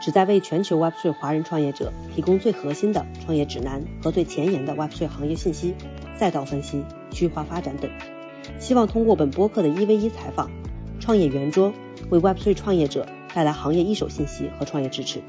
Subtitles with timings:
[0.00, 5.74] 旨在为全球 Web3 华人创业者提供最核心的创业指南和最前沿的 Web3 行业信息、
[6.16, 7.90] 赛道分析、区域化发展等。
[8.60, 10.50] 希望通过本播客的一 v 一采访、
[11.00, 11.72] 创业圆桌，
[12.10, 15.20] 为 Web3 创业者带来行业一手信息和创业支持。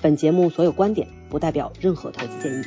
[0.00, 2.62] 本节目所有观点不代表任何投资建议。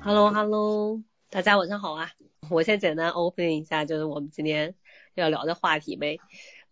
[0.00, 1.00] Hello Hello，
[1.30, 2.10] 大家晚上好啊！
[2.50, 4.74] 我先简单 open 一下，就是我们今天
[5.14, 6.18] 要聊的话题呗。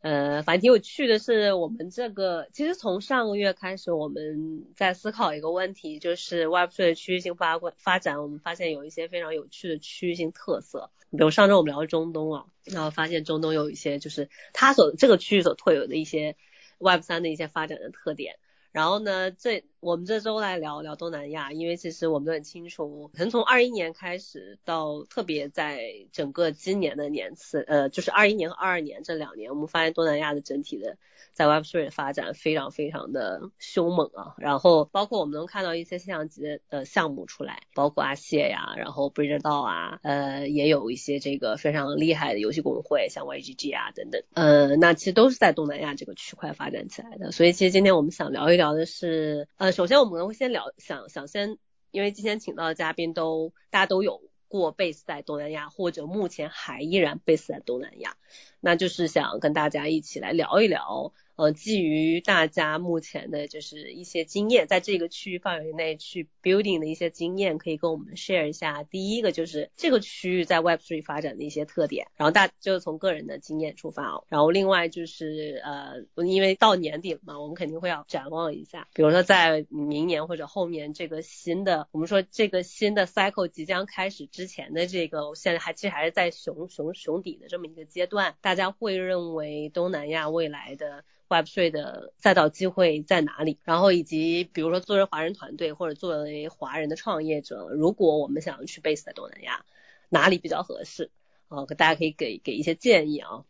[0.01, 10.91] 呃，反正挺有趣的是，我们这个其实从上个月开始，我们在思考一个问题，就是 Web3 的区域性发发展，我们发现有一些非常有趣的区域性特色。
[11.11, 16.37] 比如上周我们聊中东啊，然后发现中东有一些就是它所这个区域所特有的一些
[16.79, 18.37] Web3 的一些发展的特点。
[18.73, 30.99] 然后呢，这我们这周来聊聊东南亚，因为其实我们都很清楚，可能从二一年开始到特别在整个今年的年次，呃，就是二一年和二二年这两年，我们发现东南亚的整体的。
[31.33, 47.31] 在 Web3 的发展非常非常的凶猛啊，然后包括我们能看到一些现象级的呃项目出来，包括阿谢呀，然后 b r i d g e 道啊，呃也有一些这个非常厉害的游戏公会，像 YGG 啊等等，呃那其实都是在东南亚这个区块发展起来的。
[47.33, 51.59] 所以其实今天我们想聊一聊的是，呃首先我们会先聊，想想先，
[51.91, 58.17] 因为今天请到的嘉宾都大家都有过 base 在东南亚，或者目前还依然 base 在东南亚，
[58.61, 61.13] 那就是想跟大家一起来聊一聊。
[61.41, 68.83] 呃，基于大家目前的就是一些经验，在这个区域范围内去 building 的一些经验，可以跟我们 share 一下。
[68.83, 74.25] 第一个就是这个区域在 Web3 发展的一些特点，然后大就是从个人的经验出发哦。
[74.29, 91.03] 然后另外就是呃，因为到年底了嘛，我们肯定会要展望一下，比如说在明年或者后面这个新的，我们说这个新的 cycle 即将开始之前的这个，现在还其实还是在熊熊熊底的这么一个阶段，大家会认为东南亚未来的。
[91.31, 93.59] Web3 的赛道机会在哪里？
[93.63, 99.65] 然后以及比如说作为华人团队或者作为华人的创业者，如果我们想要去 base 在东南亚，
[100.09, 101.13] 哪里比较合适？
[101.47, 103.45] 啊，大家可以给给一些建议啊。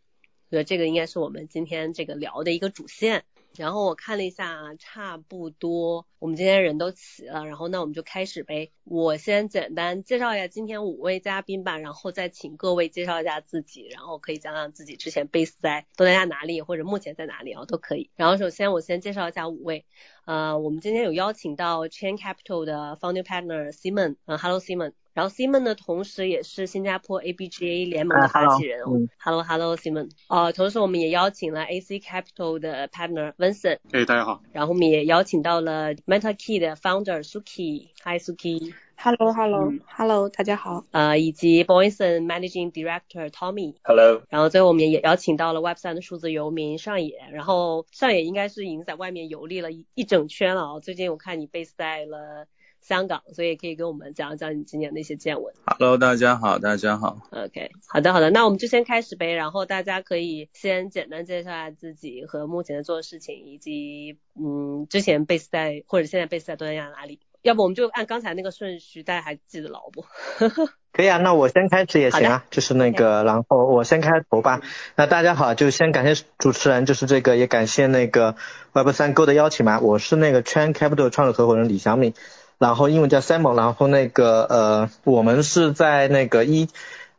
[0.51, 3.25] 所以这个应该是我们今天这个聊的一个主线。
[3.57, 8.71] 然后我看了一下，差不多我们今天人都齐了，然后那我们就开始呗。
[8.83, 18.09] 我先简单介绍一下今天五位嘉宾吧，然后再请各位介绍一下自己，然后可以讲讲自己之前 base 在东南亚哪里，或者目前在哪里啊，都可以。
[18.15, 19.85] 然后首先我先介绍一下五位，
[20.25, 24.93] 呃，我们今天有邀请到 Chain Capital 的 Founding Partner Simon，嗯，Hello Simon。
[25.13, 28.79] 然后 Simon 呢，同时也是新加坡 ABGA 联盟的发起人。
[29.19, 30.09] Hello Hello Simon。
[30.29, 33.79] 呃，同时我们也邀请了 AC Capital 的 partner Vincent。
[33.91, 34.41] 哎，大家好。
[34.53, 37.89] 然后我们也邀请到了 MetaKey 的 founder Suki。
[38.03, 38.73] Hi Suki。
[38.95, 40.85] Hello Hello Hello，大家好。
[40.91, 43.75] 呃，以及 Boyson Managing Director Tommy。
[43.83, 44.21] Hello。
[44.29, 47.19] 然后最后我们也邀请到了 Web3 的数字游民上野。
[47.33, 50.79] 然后上野应该是已经在外面游历了一一整圈了啊。
[50.79, 52.47] 最近我看你 base 在了。
[52.81, 55.53] 香港，所以可以跟我们讲一讲你今年的一些见闻。
[55.65, 57.19] Hello，大家好，大家好。
[57.31, 59.33] OK，好的，好的，那我们就先开始呗。
[59.33, 67.19] 然后大家可以先简单介绍一下自己和目前的做的事情，以及嗯之前 base 在或者现在 base 在东南亚哪里？
[67.43, 70.05] 要不我们就按刚才那个顺序，大家还记得牢不？
[70.93, 74.61] 可以啊，那我先开始也行啊，就是那个，然后我先开头吧。
[74.95, 78.35] 那大家好，就先感谢主持人，就是这个也感谢那个
[78.73, 79.79] Web 三 Go 的邀请嘛。
[79.79, 82.13] 我是那个 Chain Capital 创始合伙人李小敏。
[82.61, 86.69] 然后英文叫 Simon，然后那个呃，我们是在那个一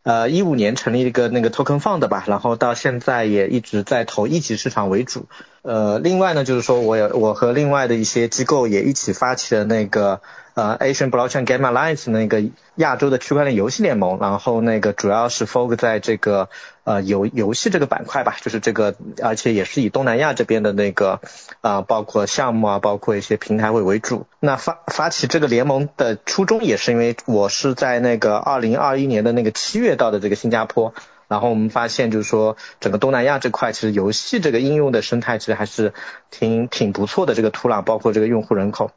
[0.04, 5.26] 呃一五年成立一个那个 Token Fund 吧，然后到现在也一直在投一级市场为主。
[5.62, 10.20] 呃，另外呢，就是说我也我和另外的一些机构也一起发起了那个。
[10.54, 12.44] 呃，Asian Blockchain Game Alliance 那个
[12.74, 16.50] 亚洲的区块链游戏联盟，然后那个主要是 focus 在这个
[16.84, 21.20] 呃游游戏这个板块吧，就是这个，而且也是以东南亚这边的那个
[21.62, 24.26] 啊，包括项目啊，包括一些平台为为主。
[24.40, 30.92] 那发发起这个联盟的初衷也是因为我是在那个二零二一年的那个七月到的这个新加坡，
[31.32, 35.94] 然后我们发现就是说整个东南亚这块其实游戏这个应用的生态其实还是
[36.30, 38.90] 挺挺不错的，这个土壤包括这个用户人口。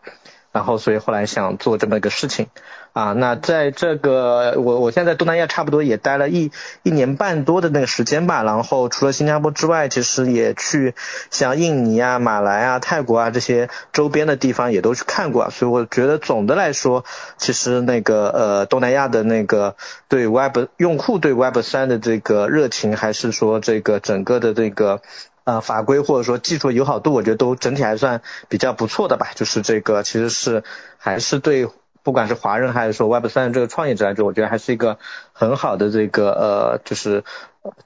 [0.51, 2.47] 然后所以后来想做这么一个事情。
[2.95, 10.95] 啊，那在这个我我现在东南亚差不多也待了一一年半多的那个时间吧，然后除了新加坡之外，其实也去
[11.29, 17.03] 像印尼啊、马来啊、泰国啊这些周边的地方也都去看过，所以我觉得总的来说，
[17.37, 19.75] 其实那个呃东南亚的那个
[20.07, 25.01] 对 Web 用户对 Web 三的这个热情，还是说这个整个的这个
[25.43, 30.63] 呃法规或者说技术友好度，我觉得都整体还算比较不错的吧，就是这个其实是
[30.97, 31.67] 还是对。
[32.05, 34.99] 不管是华人还是说 Web 三这个创业者来说，我觉得还是一个
[35.33, 37.23] 很好的这个呃，就是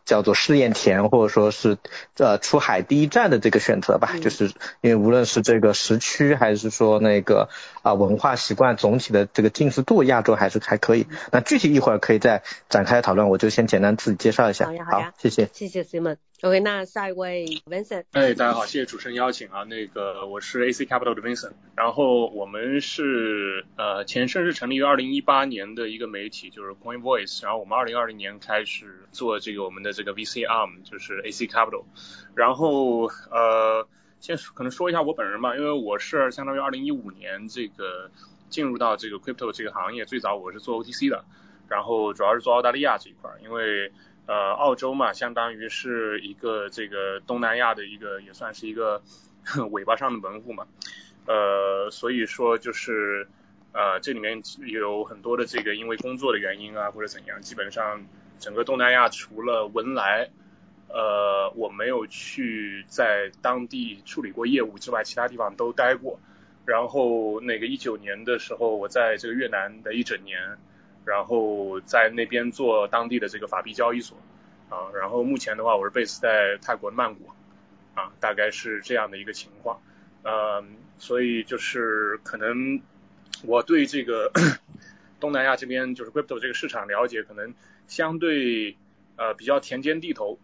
[0.04, 1.78] 叫做试验田或者说是
[2.18, 4.12] 呃出海第一站的这个选择吧。
[4.22, 4.52] 就是
[4.82, 7.48] 因为无论是这个时区还是说那个
[7.82, 11.08] 啊文化习惯总体的这个近似度，亚洲还是还可以。
[11.32, 14.66] 那具体一会儿可以再展开讨论，我就先简单自己介绍一下。
[14.66, 16.18] 好呀，好呀，谢谢，谢谢 Simon。
[16.42, 18.06] OK，那下一位 Vincent。
[18.14, 19.64] 哎，大家好，谢谢主持人邀请啊。
[19.66, 31.84] 那个我是 AC Capital 的 Vincent，然后我们是呃前身是成立于二零一八年的一个媒体，就是 Coin Voice，然后我们二零二零年开始做这个我们的这个 VC arm，就是 AC Capital。
[32.36, 33.86] 然后呃
[34.22, 38.10] 先可能说一下我本人吧，因为我是相当于二零一五年这个
[38.50, 41.26] 进入到这个 crypto 这个行业，最早我是做 OTC 的，
[41.68, 43.92] 然后主要是做澳大利亚这一块，因为。
[44.30, 49.02] 呃，澳洲嘛，相当于是一个这个东南亚的一个，也算是一个
[49.72, 50.68] 尾巴上的门户嘛。
[51.26, 53.28] 呃，所以说就是
[53.74, 58.06] 呃，这里面有很多的这个因为工作的原因啊，或者怎样，基本上
[58.38, 60.30] 整个东南亚除了文莱，
[60.90, 66.20] 呃，我没有去在当地处理过业务之外，其他地方都待过。
[66.66, 70.60] 然后那个一九年的时候，我在这个越南的一整年。
[71.10, 74.16] 然后在那边做当地的这个法币交易所
[74.70, 77.28] 啊，然后目前的话我是 base 在泰国曼谷
[77.96, 79.82] 啊，大概是这样的一个情况，
[80.22, 82.80] 嗯，所以就是可能
[83.42, 84.32] 我对这个
[85.20, 87.56] 东南亚这边就是 crypto 这个市场了解可能
[87.88, 88.78] 相对
[89.16, 90.38] 呃比较田间地头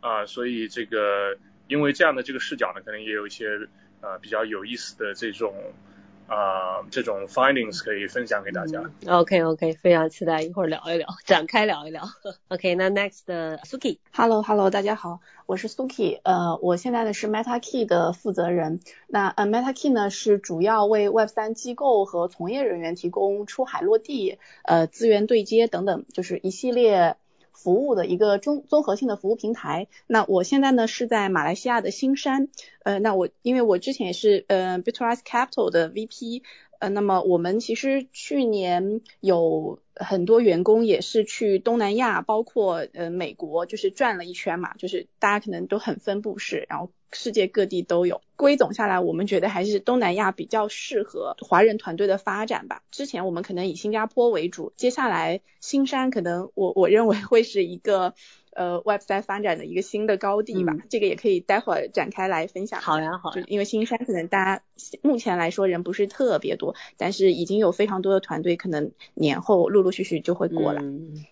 [0.00, 1.38] 啊，所以这个
[1.68, 3.68] 因为这样的这个视角呢，可能也有一些
[4.00, 5.54] 呃比较有意思的这种。
[6.28, 8.82] 啊，这种 findings 可以分享给大家。
[9.06, 12.02] OK OK，非常期待一会儿聊一聊，展开聊一聊。
[12.48, 13.24] OK，那 next
[13.64, 18.80] Suki，Hello Hello，大家好，我是 Suki，呃，我现在呢是 MetaKey 的负责人。
[19.06, 27.16] 那呃 MetaKey 呢是主要为 Web 三机构和从业人员提供出海落地、呃资源对接等等，就是一系列。
[27.62, 29.88] 服务的一个综综合性的服务平台。
[30.06, 32.48] 那我现在呢是在马来西亚的新山，
[32.84, 36.42] 呃，那我因为我之前也是呃 Bitrise Capital 的 VP。
[36.78, 48.20] 呃，那么我们其实去年有很多员工也是去东南亚，包括呃美国，就是转了一圈嘛，就是大家可能都很分布式，然后世界各地都有。
[48.36, 52.82] 归总下来，我们觉得还是东南亚比较适合华人团队的发展吧。
[52.92, 58.14] 之前我们可能以新加坡为主，接下来新山可能我我认为会是一个。
[58.58, 62.80] 呃，Web 三发展的一个新的高地吧，这个也可以待会儿展开来分享。
[62.80, 63.30] 好呀，好。
[63.30, 64.62] 就因为新山可能大家
[65.00, 70.82] 目前来说人不是特别多，但是已经有非常多的团队，可能年后陆陆续续就会过来。
[70.82, 71.24] 嗯，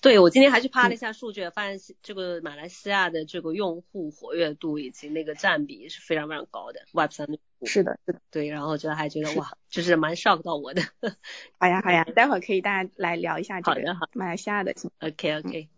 [0.00, 7.38] 对我今天还去扒了一下数据，发现这个马来西亚的这个用户活跃度以及那个占比是非常非常高的，Web 三的。
[7.64, 8.20] 是的，是的。
[8.30, 10.82] 对，然后觉得还觉得哇，就是蛮 shock 到我的。
[11.58, 14.72] 好呀，好呀，待会儿可以大家来聊一下这个马来西亚的。
[15.00, 15.68] OK OK。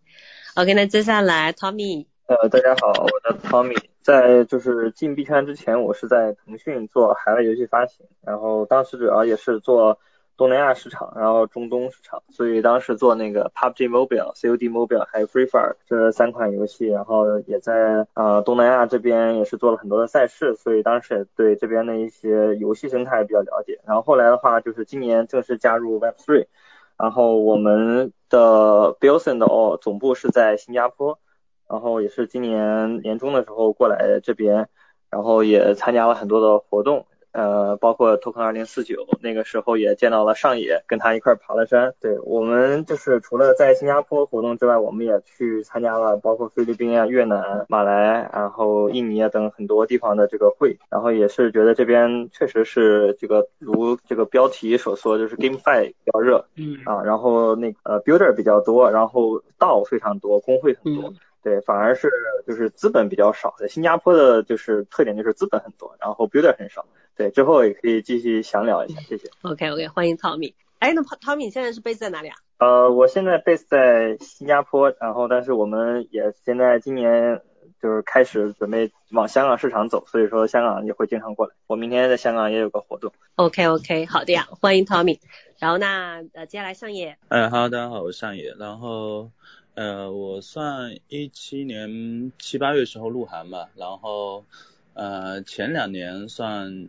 [0.57, 2.07] OK，那接下来 Tommy。
[2.27, 3.77] 呃，大家好，我叫 Tommy。
[4.03, 9.97] 在就是进币圈之前，我是在腾讯做海外游戏发行，然后当时主要也是做
[10.37, 23.79] 东南亚市场，然后中东市场，所以当时做那个 PUBG Mobile、COD Mobile 还有 Free Fire 这三款游戏，然后也在呃东南亚这边也是做了很多的赛事，所以当时也对这边的一些游戏生态比较了解。
[23.87, 26.47] 然后后来的话，就是今年正式加入 Web3。
[26.97, 31.19] 然后我们的 Billson 的哦总部是在新加坡，
[31.69, 34.71] 然后也是今年年中的时候过来这边，
[35.11, 37.05] 然后也参加了很多的活动。
[37.33, 41.95] 呃，包括 Token 二零四九，那个时候也见到了上野，跟他一块爬了山。
[42.01, 50.77] 对我们就是除了在新加坡活动之外，我们也去参加了包括菲律宾啊、越南、马来，然后印尼啊等很多地方的这个会。
[50.89, 61.13] 然后也是觉得这边确实是这个如这个标题所说，就是 GameFi 比较热，嗯啊，然后那个呃 Builder 比较多，然后道非常多，工会很多。
[61.43, 62.11] 对，反而是
[62.47, 63.55] 就是资本比较少。
[63.59, 66.87] 在新加坡的就是特点就是资本很多，然后 Builder 很少。
[67.17, 69.29] 对，之后也可以继续详聊一下，谢谢。
[69.43, 70.55] OK OK，欢迎 Tommy。
[70.79, 72.37] 哎，那 Tommy 现在是 base 在哪里啊？
[72.59, 77.43] 呃，我现在 base 在新加坡，然后但是我们也现在今年
[77.83, 81.55] 就是开始准备往香港市场走，所以说香港也会经常过来。
[81.67, 83.13] 我明天在香港也有个活动。
[83.35, 85.19] OK OK，好的呀，欢迎 Tommy。
[85.59, 87.19] 然后那呃接下来上野。
[87.29, 88.55] 哎哈喽，大家好，我是上野。
[88.59, 89.31] 然后
[89.75, 94.45] 呃我算一七年七八月时候入行吧，然后
[94.95, 96.87] 呃前两年算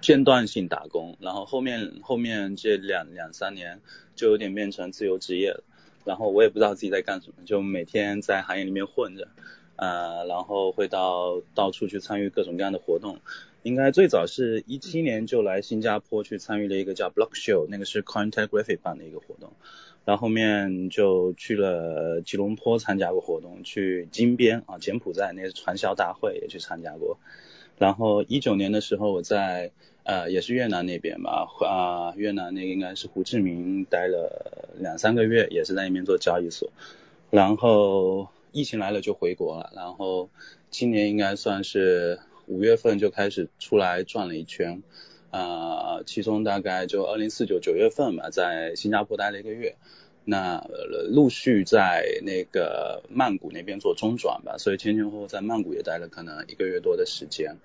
[0.00, 3.80] 间断性打工，然后后面后面这两两三年
[4.16, 5.62] 就有点变成自由职业了。
[6.04, 9.28] 然后我也不知道自己在干什么，就每天在行业里面混着，
[9.76, 13.18] 呃，然后会到到处去参与各种各样的活动。
[13.62, 19.52] 应该最早是一七年就来新加坡去参与了一个叫 Block Show，那个是 Cointelgraphy 办的一个活动。
[20.08, 27.18] 然后后面就去了吉隆坡参加过活动，去金边啊柬埔寨那个传销大会也去参加过。
[27.76, 29.70] 然后一九年的时候我在
[30.04, 36.70] 呃也是越南那边吧，啊越南那个应该是胡志明待了两三个月，也是在那边做交易所。
[37.28, 40.30] 然后疫情来了就回国了，然后
[40.70, 42.18] 今年应该算是。
[42.50, 44.82] 五月份就开始出来转了一圈，
[45.30, 49.76] 啊，其中大概就二零四九九月份吧，在新加坡待了一个月，
[50.24, 50.66] 那
[51.10, 57.56] 陆续在那个曼谷那边做中转吧，所以前前后后在曼谷也待了可能一个月多的时间，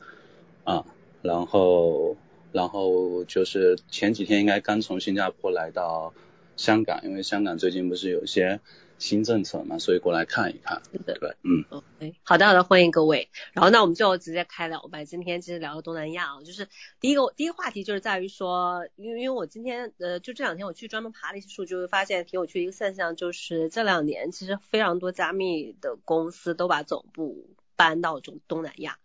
[0.64, 0.86] 啊，
[1.22, 2.18] 然后
[2.52, 6.14] 然后就是前几天应该刚从新加坡来到
[6.58, 8.60] 香港，因为香港最近不是有些。
[9.04, 10.82] 新政策嘛，所以过来看一看。
[11.06, 13.30] 对对，嗯，OK，好的好的，欢迎各位。
[13.52, 15.04] 然后那我们就直接开聊吧。
[15.04, 16.70] 今天其实聊东南亚啊，就是
[17.02, 29.00] 第一个第一个话题就是在于说，因为因为我今天呃就这两天我去专门爬了一些数据，会发现挺有趣的一个现象，就是这两年其实非常多加密的公司都把总部搬到中东南亚。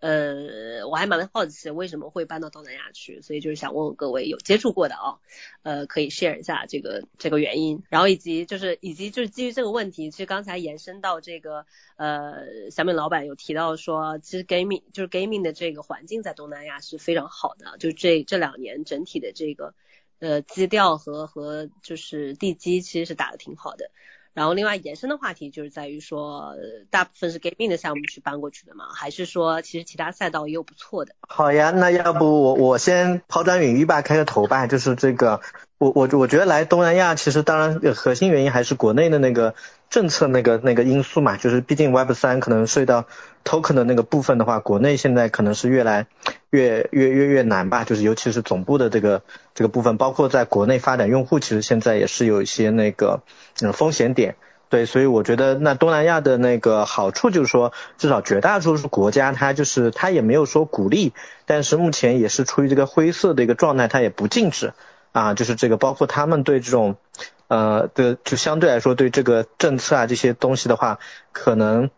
[0.00, 5.20] 呃，我还蛮好奇为什么会搬到东南亚去，所以就是想问问各位有接触过的啊，
[5.62, 11.66] 呃，可以 share 一下这个这个原因，然后以及就是以及就是基于这个问题，其实刚才延伸到这个
[11.96, 19.74] 呃小敏老板有提到说，其实 gaming 就是 gaming 的这个环境在东南亚是非常好的，就这这两年整体的这个
[20.18, 23.90] 呃基调和和就是地基其实是打的挺好的。
[24.32, 26.54] 然后另外延伸的话题就是在于说，
[26.90, 28.86] 大部分是 gaming 的项目去搬过去的嘛？
[28.94, 31.14] 还是说其实其他赛道也有不错的？
[31.28, 34.66] 好呀，那要不我我先抛砖引玉吧，开个头吧。
[34.66, 35.40] 就是这个，
[35.78, 39.54] 我我我觉得来东南亚其实当然核心原因还是国内的那个
[39.90, 41.36] 政策那个那个因素嘛。
[41.36, 43.04] 就是毕竟 Web 三可能涉及到
[43.44, 46.06] token 的那个部分的话，国内现在可能是越来
[46.48, 47.84] 越越越越难吧。
[47.84, 49.22] 就是尤其是总部的这个
[49.54, 53.20] 这个部分，包括在国内发展用户，其实现在也是有一些那个。
[53.62, 54.36] 嗯，风险点，
[54.70, 61.12] 对，所以我觉得那东南亚的那个好处就是说，至少绝大多数国家它就是它也没有说鼓励，
[61.44, 64.72] 但是目前也是处于这个灰色的一个状态，它也不禁止
[65.12, 66.96] 啊，就是这个包括他们对这种
[67.50, 70.98] 呃的就相对来说对这个政策啊这些东西的话，
[71.32, 71.90] 可能。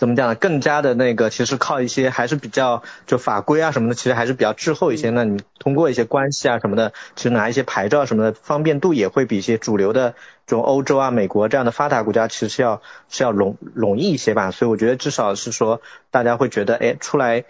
[0.00, 0.34] 怎么讲呢？
[0.34, 5.10] 更加的那个，其实靠一些还是比较就法规啊什么的，其实还是比较滞后一些。
[5.10, 10.14] 那你通过一些关系啊什么的，其实拿一些牌照什么的，方便度也会比一些主流的
[10.46, 14.50] 这种欧洲啊、美国这样的发达国家，其实是要是要容容易一些吧。
[14.50, 17.44] 所以我觉得至少是说，大家会觉得，哎，出来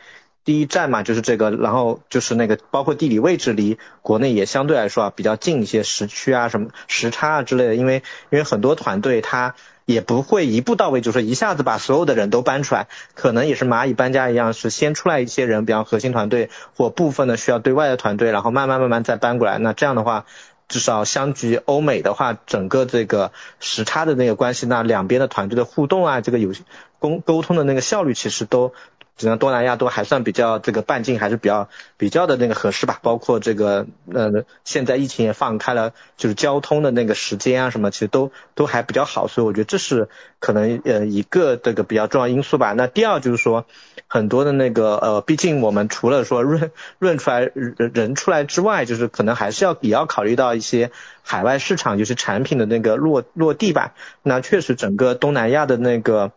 [0.44, 9.54] 第一站嘛，就是这个，然后就是那个，包括地理位置离国内也相对来说啊比较近一些，时区啊什么时差啊之类的，因为因为很多团队它。
[9.86, 19.58] 也不会一步到位，就是一下子把所有的人都搬出来，可能也是蚂蚁搬家一样，是先出来一些人，比方核心团队或部分的需要对外的团队，然后慢慢慢慢再搬过来。
[19.58, 20.26] 那这样的话，
[20.68, 26.52] 至少相距欧美的话，整个这个时差的那个关系，那两边的团队的互动啊，这个有
[27.00, 28.72] 沟沟通的那个效率，其实都。
[29.20, 40.08] 实际上东南亚都还算比较这个半径还是比较比较的那个合适吧，包括这个呃现在疫情也放开了，就是交通的那个时间啊什么，其实都都还比较好，所以我觉得这是
[40.38, 42.72] 可能呃一个这个比较重要因素吧。
[42.72, 43.66] 那第二就是说
[44.06, 50.90] 很多的那个呃，毕竟我们除了说润润出来人人出来之外，就是可能还是要也要考虑到一些
[51.22, 53.92] 海外市场，就是产品的那个落落地吧。
[54.22, 56.32] 那确实整个东南亚的那个。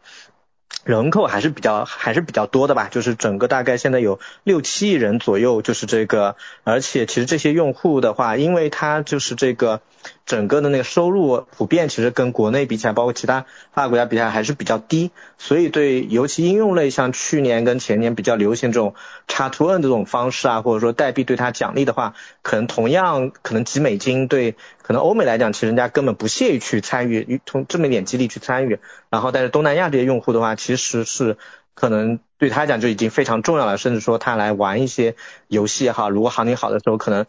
[0.84, 9.82] 人口还是比较还是比较多的吧，就是整个大概现在有六七亿人左右，就是这个，而且其实这些用户的话，因为它就是这个。
[10.26, 18.96] 整个的那个收入普遍其实跟国内比起来，包括其他发达国家比起来还是比较低，所以对尤其应用类，像去年跟前年比较流行这种
[19.28, 31.38] 插图 N 这种方式啊，或者说代币对它奖励的话，可能同样可能几美金对可能欧美来讲，其实人家根本不屑于去参与，从这么一点激励去参与，然后但是东南亚这些用户的话，其实是。
[31.76, 35.16] 可能对他来讲就已经非常重要了，甚至说他来玩一些
[35.48, 37.26] 游戏也好，如果行情好的时候，可能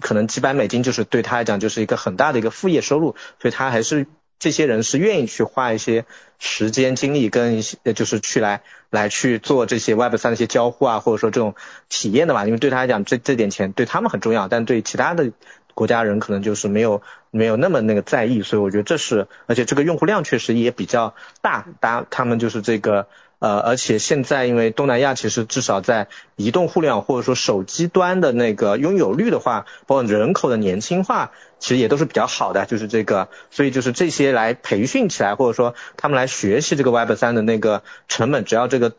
[0.00, 4.06] 可能几百美金就是对他来讲就是一个很大的一个副业收入，所以他还是
[4.38, 6.04] 这些人是愿意去花一些
[6.38, 11.56] 时间精力跟一些就是去来来去做这些 Web 三的一些交互啊，或者说这种
[11.88, 15.32] 体验的吧，因为对他来讲这这点钱对他们很重要，但对其他的
[15.74, 23.08] 国家人可能就是没有没有那么那个在意，所以我觉得这是，而且这个用户量确实也比较大，大他们就是这个。
[23.40, 31.30] 呃，而且现在因为东南亚其实至少在移动互联网或者说手机端的那个拥有率的话，包括人口的年轻化，
[31.60, 38.94] 其实也都是比较好的，就是这个，所以就是这些来培训起来，或者说他们来学习这个 Web 三的那个成本，只要这个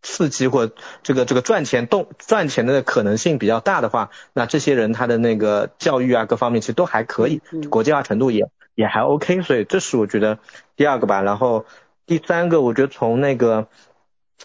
[0.00, 0.70] 刺激或
[1.02, 10.38] 这个这个赚钱动赚钱的可能性比较大的话，那这些人他的那个教育啊各方面其实都还可以，国际化程度也也还 OK，所以这是我觉得
[10.76, 11.66] 第二个吧，然后。
[12.06, 13.68] 第三个，我觉得从那个，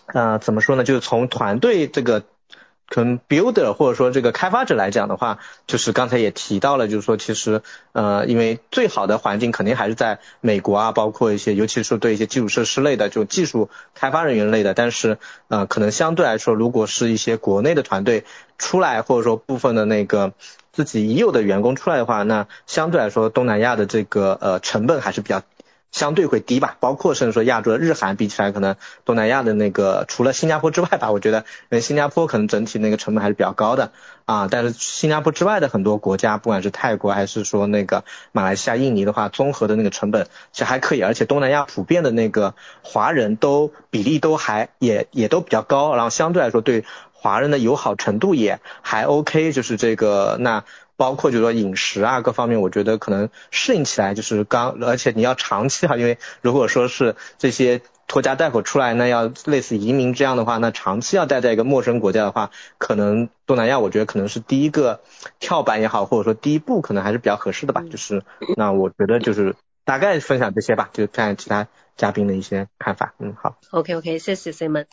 [0.06, 0.84] 呃，怎么说呢？
[0.84, 2.24] 就是从团队这个，
[2.88, 14.76] 可能 builder 或者说这个开发者来讲的话，就是刚才也提到了，就是说其实，呃，因为最好的环境肯定还是在美国啊，包括一些，尤其是对一些基础设施类的，就技术开发人员类的。
[14.76, 18.24] 但是，呃，可能相对来说，如果是一些国内的团队
[18.60, 20.34] 出来，或者说部分的那个
[20.72, 25.42] 自己已有的员工出来的话，那相对来说，东南亚的这个呃成本还是比较。
[25.91, 28.75] 相对会低吧，包括甚至说亚洲的日韩比起来，可能
[29.06, 33.91] 东南亚的那个除了新加坡之外吧，我觉得，因为新加坡可能整体那个成本还是比较高的
[34.25, 42.53] 啊，但是新加坡之外的很多国家，不管是泰国还是说那个马来西亚、印尼的话，综合的那个成本其实还可以，而且东南亚普遍的那个
[42.84, 50.63] 华人都比例都还也也都比较高，然后相对来说对华人的友好程度也还 OK，就是这个那。
[50.98, 65.01] 包括就是说饮食啊各方面，我觉得可能适应起来就是刚，而且你要长期哈，因为如果说是这些拖家带口出来，那要类似移民这样的话，那长期要待在一个陌生国家的话，可能东南亚我觉得可能是第一个
[65.39, 67.84] 跳板也好，或者说第一步可能还是比较合适的吧。
[67.89, 68.24] 就是
[68.56, 73.13] 那我觉得就是大概分享这些吧，就看其他嘉宾的一些看法。
[73.20, 73.58] 嗯，好。
[73.72, 74.86] OK OK，谢谢 Simon。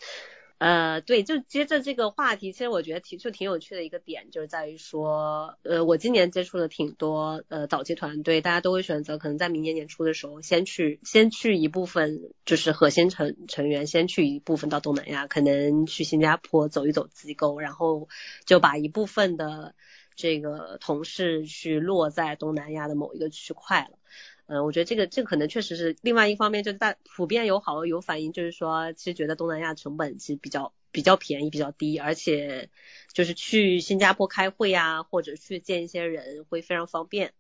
[0.59, 18.09] 呃，对，就接着这个话题，其实我觉得挺就挺有趣的一个点，就是在于说，呃，我今年接触了挺多呃早期团队，大家都会选择可能在明年年初的时候，先去先去一部分，就是核心成成员先去一部分到东南亚，可能去新加坡走一走机构，然后
[18.47, 19.75] 就把一部分的
[20.15, 23.99] 这个同事去落在东南亚的某一个区块了。
[24.47, 32.69] 嗯，我觉得这个这个可能确实是另外一方面，就是大普遍有好有反应，就是说其实觉得东南亚成本其实比较比较便宜，比较低，而且
[33.11, 37.33] 就是去新加坡开会啊，或者去见一些人会非常方便，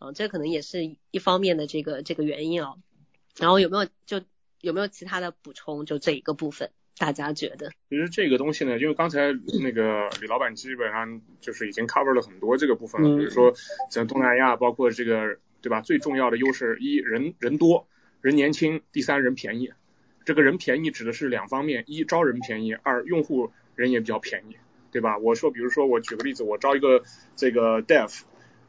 [0.00, 2.78] 嗯，这可能也是一方面的这个这个原因哦。
[3.38, 4.20] 然后有没有就
[4.60, 5.86] 有没有其他的补充？
[5.86, 7.70] 就这一个部分，大家觉得？
[7.88, 13.54] 其实这个东西呢，因为刚才那个李老板基本上就是已经 cover 了很多这个部分了，比如说
[13.92, 15.38] 像东南亚，包括这个。
[15.60, 15.80] 对吧？
[15.80, 17.86] 最重要的优势一人人多
[18.20, 19.72] 人年轻，第三人便宜。
[20.24, 24.56] 这个人便宜指的是两方面：一招人便宜，二用户人也比较便宜，
[24.92, 25.16] 对吧？
[25.16, 27.02] 我说，比如说我举个例子，我招一个
[27.34, 28.20] 这个 dev，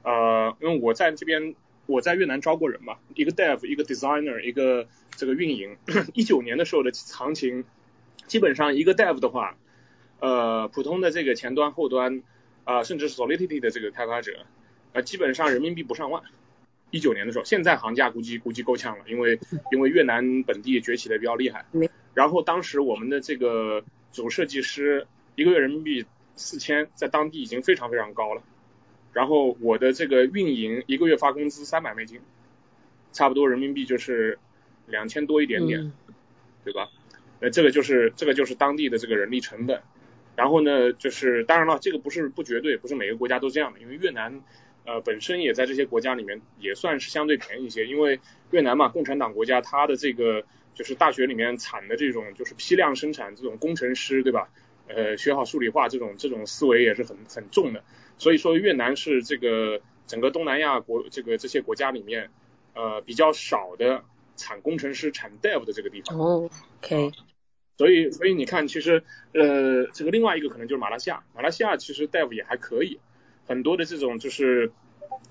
[0.04, 5.76] 呃，因为我在这边我在越南招过人嘛，一个 dev，一个 designer，一个这个运营。
[6.16, 7.66] 一九年的时候的行情，
[8.26, 9.58] 基本上一个 dev 的话，
[10.20, 12.24] 呃，普通的这个前端后端
[12.64, 14.46] 啊，甚至是 Solidity 的这个开发者，
[14.94, 16.24] 呃，基本上人民币不上万。
[16.92, 19.40] 一九年的时候，现在行价估计估计够呛了，因为
[19.72, 21.66] 因为越南本地崛起的比较厉害。
[22.14, 28.42] 然后当时我们的这个总设计师一个月人民币四千，在当地已经非常非常高了。
[29.14, 32.20] 然后我的这个运营一个月发工资三百美金，
[33.14, 34.40] 差不多人民币就是
[34.88, 35.92] 两千多一点点，
[36.64, 36.90] 对吧？
[37.40, 39.82] 那这个就是这个就是当地的这个人力成本。
[40.36, 44.42] 然后呢，就是当然了，这个不是不绝对，不是每个国家都这样的，因为越南。
[44.90, 54.50] 呃，本身也在这些国家里面也算是相对便宜一些，因为越南嘛，共产党国家，它的这个就是大学里面产的这种就是批量生产这种工程师，对吧？
[54.88, 57.84] 呃，学好数理化这种这种思维也是很很重的，
[58.18, 62.32] 所以说越南是这个整个东南亚国这个这些国家里面
[62.74, 64.04] 呃比较少的
[64.38, 66.18] 产工程师产 dev 的这个地方。
[66.18, 66.50] 哦
[66.80, 67.12] ，OK。
[67.78, 73.00] 所以所以你看，其实呃这个另外一个可能就是马来西亚，马来西亚其实 dev 也还可以。
[73.50, 74.72] 很多的这种就是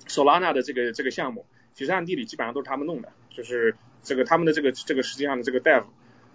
[0.09, 5.85] Solana 的这个这个项目，其实暗地里基本上都是他们弄的，就是这个他们的这个这个实际上的这个 Dev，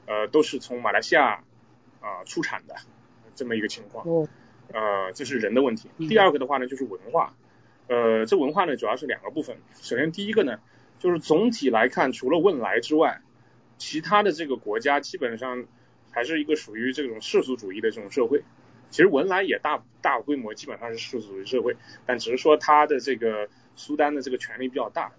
[0.06, 1.44] 呃，都是从马来西亚
[2.00, 2.76] 啊出产的
[3.36, 4.06] 这么一个情况，
[4.72, 5.90] 呃，这是人的问题。
[6.08, 7.36] 第二个的话呢，就是文化，
[7.90, 9.58] 呃，这文化呢主要是两个部分。
[9.82, 10.62] 首先第一个呢，
[11.00, 13.20] 就是总体来看，除了汶莱之外，
[13.78, 15.66] 其他的这个国家基本上
[16.12, 18.44] 还是一个属于这种世俗主义的这种社会。
[18.94, 21.76] 其实文莱也大大规模，基本上是世俗主义社会，
[22.06, 25.14] 但只是说它的这个苏丹的这个权力比较大，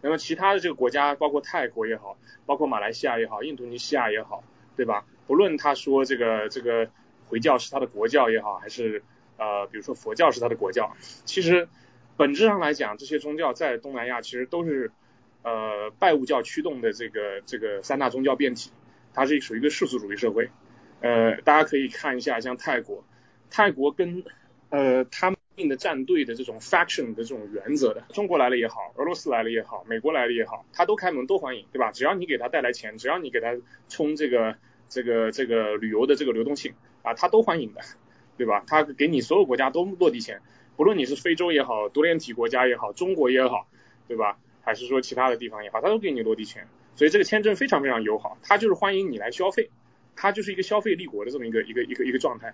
[0.00, 4.42] 那么其他的这个国家，包括泰国也好，包括马来西亚也好，印度尼西亚也好，
[4.76, 5.06] 对吧？
[5.28, 6.90] 不论他说这个这个
[7.28, 9.04] 回教是他的国教也好，还是
[9.36, 11.68] 呃比如说佛教是他的国教，其实
[12.16, 14.90] 本质上来讲，这些宗教在东南亚其实都是
[15.44, 18.72] 呃拜物教驱动的这个这个三大宗教变体，
[19.14, 20.50] 它是属于一个世俗主义社会。
[21.00, 23.02] 呃，大家可以看一下，像泰国，
[23.50, 24.24] 泰国跟
[24.70, 31.92] 呃他们的战队的这种 faction 的这种原则的，中国来了也好，俄罗斯来了也好，美国来了也好，他都开门都欢迎，对吧？
[31.92, 33.56] 只要你给他带来钱，只要你给他
[33.88, 34.56] 充这个
[34.88, 37.80] 这个这个旅游的这个流动性啊，他都欢迎的，
[38.38, 38.64] 对吧？
[38.66, 40.40] 他给你所有国家都落地钱，
[40.76, 43.66] 不论你是非洲也好，多联体国家也好，中国也好，
[44.08, 44.38] 对吧？
[44.62, 49.68] 还是说其他的地方也好，他都给你落地钱，所以这个签证非常非常友好，他就是欢迎你来消费。
[50.16, 52.52] 它就是一个消费立国的这么一个一个一个一个状态，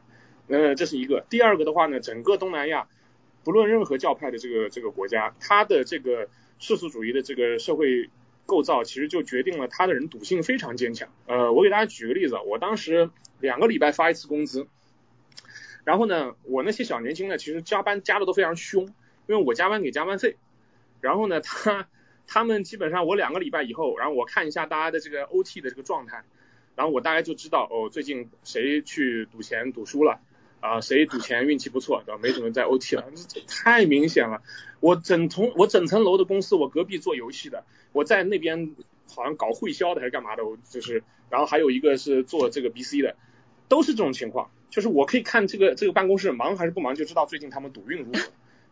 [0.48, 1.24] 呃，这是一个。
[1.28, 2.88] 第二个的话呢，整个东南亚，
[3.44, 6.28] 不论任何教派的这个这个国家，它的这个
[6.58, 8.10] 世俗主义的这个社会
[8.46, 11.08] 构造，其实就决定了它的人赌性非常坚强。
[11.26, 14.68] 呃，我给大家举个例子，我当时两个礼拜发一次工资，
[15.84, 18.84] 然后呢，我那些小年轻呢，其实加班加的都非常凶，
[19.26, 20.36] 因为我加班给加班费，
[21.00, 21.88] 然后呢，他
[22.28, 26.22] 他们基本上我两个礼拜以后，然后我看一下大家的这个 OT 的这个状态。
[26.76, 30.20] 然后我大概就知道哦，最近谁去赌钱赌输了
[30.60, 30.80] 啊？
[30.80, 32.20] 谁赌钱运气不错，对吧？
[32.22, 34.42] 没准备在 OT 了，这太明显了。
[34.80, 38.74] 我整层我整层楼的公司，我隔壁做游戏的，我在那边
[39.08, 43.16] 好像搞会销的还是干嘛的，我就是，然后还有一个是做这个 BC 的，
[43.68, 44.50] 都是这种情况。
[44.68, 48.20] 就是我可以看这个这个办公室忙还是不忙，就知道最近他们赌运如何。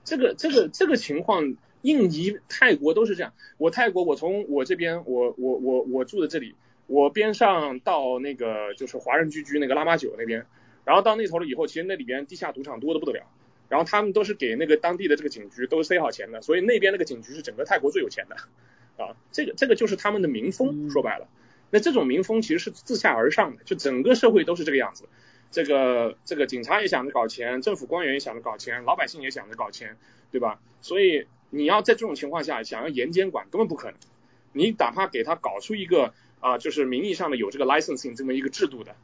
[0.05, 3.33] 这个这个这个情况，印尼、泰国都是这样。
[3.57, 6.55] 我泰国，我从我这边，我我我我住的这里。
[6.87, 10.45] 我边上到那个就是华人聚居那个拉玛九那边，
[10.85, 13.27] 然后到那头了以后，其实那里边地下赌场多的不得了，
[13.69, 18.37] 然后他们都是给那个当地的这个警局都塞好钱的，所以那边那个警局是整个泰国最有钱的，
[19.03, 21.27] 啊，这个这个就是他们的民风，说白了，
[21.71, 25.09] 那这种民风其实是自下而上的，就整个社会都是这个样子，
[25.51, 29.97] 这个这个警察也想着搞钱，政府官员也想着搞钱，老百姓也想着搞钱，
[30.31, 30.61] 对吧？
[30.83, 33.99] 所以你要在这种情况下想要严监管根本不可能，
[34.53, 36.13] 你哪怕给他搞出一个。
[36.41, 38.97] 啊，就是名义上的有这个 licensing 这么一个制度的，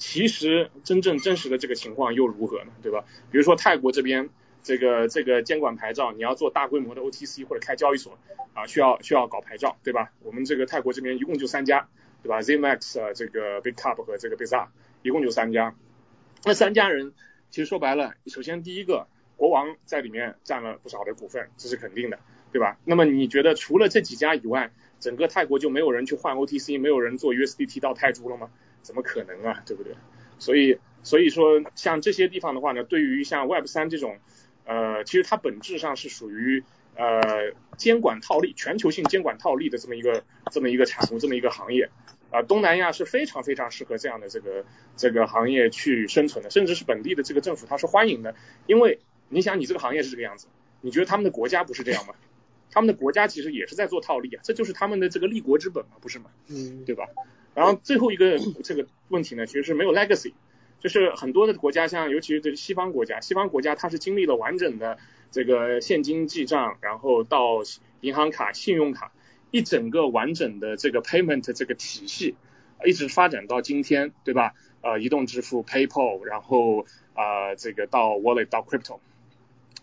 [0.00, 2.72] 其实真正真实的这个情况又如何呢？
[2.82, 3.04] 对吧？
[3.30, 4.30] 比如说泰国这边
[4.62, 8.18] 这个这个监管牌照，你要做大规模的 OTC 或者开交易所
[8.54, 10.10] 啊，需要需要搞牌照，对吧？
[10.22, 11.86] 我们这个泰国这边一共就三家，
[12.22, 14.68] 对吧？Zmax 啊，这个 Big Cup 和这个 b i z a r
[15.02, 15.76] 一共就三家，
[16.44, 17.12] 那三家人
[17.50, 22.18] 其实说白了，首先第一个国王在里面占了不少的股份，这是肯定的，
[22.52, 22.78] 对吧？
[22.86, 24.72] 那么你觉得除了这几家以外？
[24.98, 28.50] 整个泰国就没有人去换 OTC，没有人做 USDT 到泰铢了吗？
[28.82, 29.94] 怎么可能啊，对不对？
[30.38, 34.18] 所以所以说像这些地方的话呢，对于像 Web 三这种，
[34.64, 36.64] 呃，其实它本质上是属于
[36.94, 41.90] 呃监管套利、全球性监管套利的这么一个这么一个产物、这么一个行业
[42.30, 42.42] 啊。
[42.42, 44.64] 东南亚是非常非常适合这样的这个
[44.96, 48.34] 这个行业去生存的，甚至是本地的这个政府它是欢迎的，
[48.66, 50.46] 因为你想你这个行业是这个样子，
[50.80, 52.14] 你觉得他们的国家不是这样吗？
[52.72, 56.30] 他们的国家其实也是在做套利啊，这就是他们的这个立国之本嘛，不是吗？
[56.48, 57.08] 嗯，对吧？
[57.54, 60.32] 然后最后一个 这个问题呢，其实是没有 legacy，
[60.78, 64.98] 就是很多的国家，像尤其是这个西方国家，西方国家它是经历了完整的
[65.30, 67.62] 这个现金记账，然后到
[68.00, 69.12] 银行卡、信用卡
[69.50, 72.36] 一整个完整的这个 payment 这个体系，
[72.86, 74.54] 一直发展到今天，对吧？
[74.82, 78.98] 呃，移动支付 PayPal，然后啊这个到 wallet 到 crypto，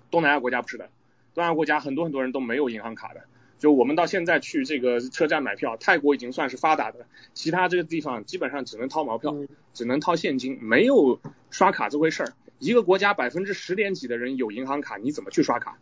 [0.10, 0.90] 东南亚国家不是的。
[1.36, 3.26] 东南亚国家很多很多人都没有银行卡的，
[3.60, 9.36] 就我们到现在去这个车站买票，泰国已经算是发达的，其他这个地方基本上只能掏毛票，
[9.74, 12.34] 只能掏现金，没有刷卡这回事儿。
[12.60, 15.80] 一个国家百分之十点几的人有银行卡，你怎么去刷卡？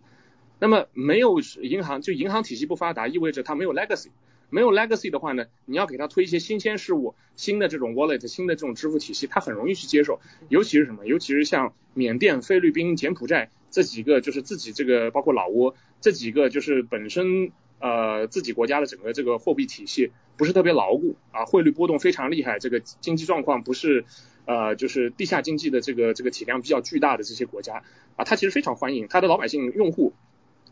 [0.59, 4.07] 那么没有银行，就银行体系不发达，意味着它没有 legacy。
[4.49, 10.21] 没有 legacy 的话呢，你要给他推一些新鲜事物，新的这种 wallet，新的这种支付体系，他很容易去接受。
[10.47, 11.05] 尤其是什么？
[11.05, 13.49] 尤其是像缅甸、菲律宾、柬埔寨。
[13.71, 24.05] 这几个就是自己这个，包括老挝这几个，就是本身呃自己国家的整个这个货币体系不是特别牢固啊，汇率波动非常厉害，这个经济状况不是
[24.45, 27.83] 呃就是地下经济的这个这个体量比较巨大的这些国家
[28.15, 30.13] 啊，它其实非常欢迎，它的老百姓用户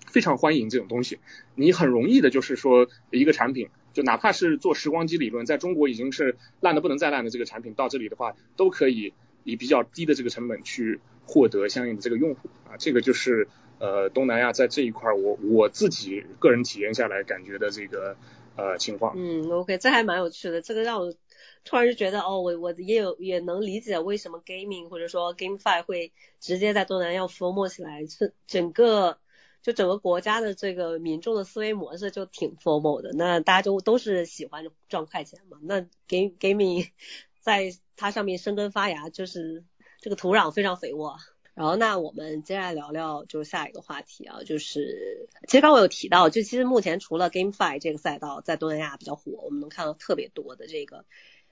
[0.07, 1.19] 非常欢迎这种东西，
[1.55, 9.13] 你很容易的就是说一个产品，就哪怕是做时光机理论，在中国已经是烂的不能再烂的这个产品，到这里的话都可以
[9.43, 10.99] 以比较低的这个成本去。
[11.25, 13.47] 获得相应的这个用户啊，这个就是
[13.83, 18.15] 呃东南亚在这一块我我自己个人体验下来感觉的这个
[18.55, 19.13] 呃情况。
[19.17, 21.13] 嗯，OK，这还蛮有趣的，这个让我
[21.65, 29.17] 突然就觉得哦，我我也有也能理解为什么 gaming 或者说 GameFi 会直接在东南亚 form 起来，是整个
[29.61, 36.87] 就整个国家的这个民众的思维模式就挺 formal 的，那大家就都是喜欢赚快钱嘛，那 g gaming
[37.41, 39.65] 在它上面生根发芽，就是
[39.99, 41.17] 这个土壤非常肥沃。
[41.53, 51.05] 然后那我们接下来聊聊就是下一个话题啊，就是其实刚刚我有提到，就其实目前除了 GameFi 这个赛道在东南亚比较火，我们能看到特别多的这个。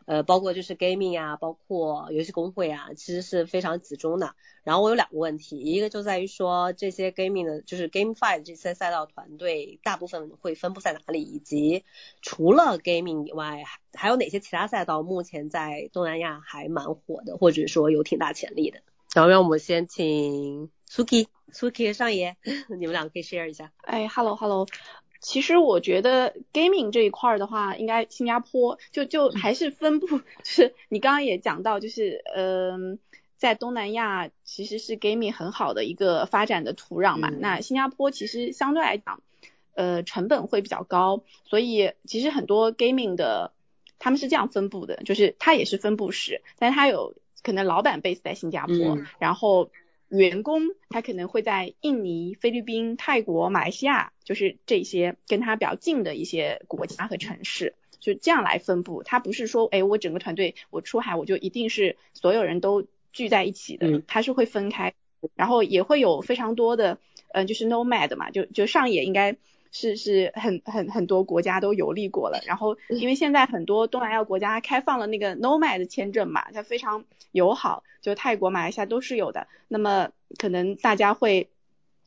[0.07, 4.35] 呃，包括就是 gaming 啊，包括游戏公会啊，其实是非常集中的。
[4.63, 11.21] 然后我有两个问题，一个就在于说这些 gaming 的，就是 GameFi 这些赛道团队，大部分会分布在哪里？
[11.21, 11.85] 以及
[12.23, 18.81] 除了 gaming 以外，还有哪些其他赛道目前在东南亚还蛮火的，或者说有挺大潜力的？
[19.13, 22.36] 然后让我们先请 Suki，Suki 上爷，
[22.69, 23.71] 你们两个可以 share 一下。
[23.82, 24.67] 哎，Hello Hello。
[25.19, 30.08] 其实我觉得 gaming 这一块的话，应该新加坡就就还是分布，
[30.43, 32.97] 就是你刚刚也讲到，就是嗯，
[33.38, 37.30] 在东南亚其实是 gaming 很好的一个发展的土壤嘛。
[37.30, 39.21] 那新加坡其实相对来讲，
[39.76, 43.54] 呃，成本会比较高，所以其实很多 gaming 的
[44.00, 49.71] 他们是这样分布的，就是它也是分布式，但是它有可能老板 base 在新加坡，然后。
[50.12, 59.04] 员工他可能会在印尼、菲律宾、泰国、马来西亚，就是这些跟他比较近的一些国家和城市，就这样来分布。
[59.04, 64.93] 他不是说，哎，我整个团队我出海我就一定是所有人都聚在一起的，他是会分开，
[65.34, 66.97] 然后也会有非常多的，
[67.32, 69.38] 嗯，就是 nomad 嘛，就就上野应该。
[69.71, 79.47] 是是很很很多国家都游历过了，然后因为现在很多东南亚国家开放了那个 nomad 的签证嘛，它非常友好，就泰国、马来西亚都是有的。
[79.69, 81.49] 那么可能大家会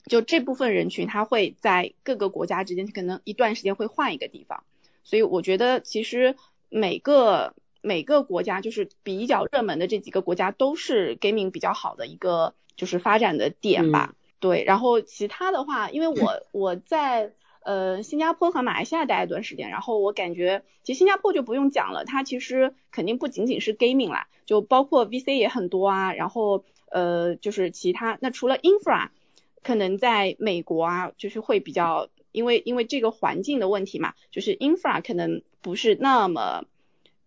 [0.04, 4.62] 就这部分人群，他会在各个国家之间可能一段时间会换一个地方，
[5.02, 6.36] 所以我觉得其实
[6.68, 14.14] 每个每个国家就是比较热门的这几个国家都是 gaming 比较好的一个就是发展的点吧。
[14.38, 17.32] 对，然后其他的话，因为我 我在。
[17.64, 29.08] 呃，新加坡和马来西亚待一段时间，然后我感觉，其实新加坡就不用讲了，它其实肯定不仅仅是 gaming 啦，就包括 VC 也很多啊，然后呃，就是其他，那除了 infra，
[29.62, 36.66] 可能在美国啊，就是会比较，因为因为这个环境的问题嘛，就是 infra 可能不是那么，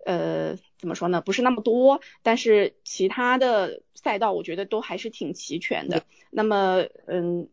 [0.06, 7.50] 呃，怎么说呢，不是那么多，但是其他的赛道我觉得都还是挺齐全的，那么嗯。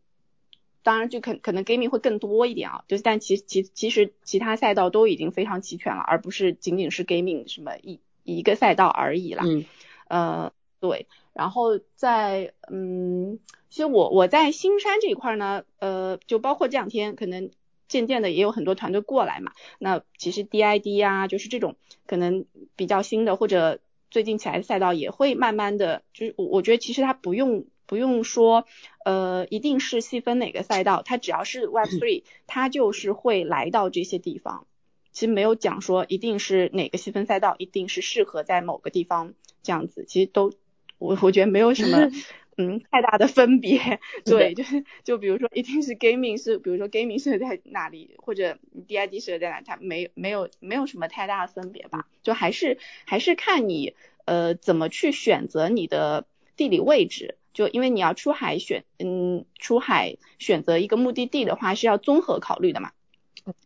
[0.85, 9.45] 当然，就可可能 gaming 会更多一点啊，就是但其其其实其他赛道都已经非常齐全了，而不是仅仅是 gaming 什么一一个赛道而已啦。
[9.47, 9.65] 嗯，
[10.09, 13.39] 呃，对，然后在嗯，
[13.71, 17.51] 其实我我在新山这一块呢，呃，就包括这两天可能
[17.89, 22.45] 渐渐的也有很多团队过来嘛，那其实 DID 啊，就是这种可能
[22.77, 27.65] 比较新的或者最近起来的赛道也会慢慢的，就是我我觉得其实它不用。
[27.87, 28.67] 不用说，
[29.05, 34.67] 呃，一定是细分哪个赛道，它只要是 Web Three，它就是会来到这些地方。
[35.13, 40.05] 其实没有讲说一定是哪个细分赛道，一定是适合在某个地方这样子。
[40.09, 40.53] 其实都，
[40.99, 42.11] 我我觉得没有什么，
[42.59, 44.01] 嗯，太大的分别。
[44.25, 52.09] 对，就是就比如说，一定是 Gaming 是，比如说 Gaming 是在哪里，或者 DID 是在哪，它没没有没有什么太大的分别吧？
[52.25, 53.95] 就还是还是看你
[54.25, 57.37] 呃怎么去选择你的地理位置。
[57.55, 62.91] 就因为你要出海选，嗯，出海选择一个目的地的话是要综合考虑的嘛。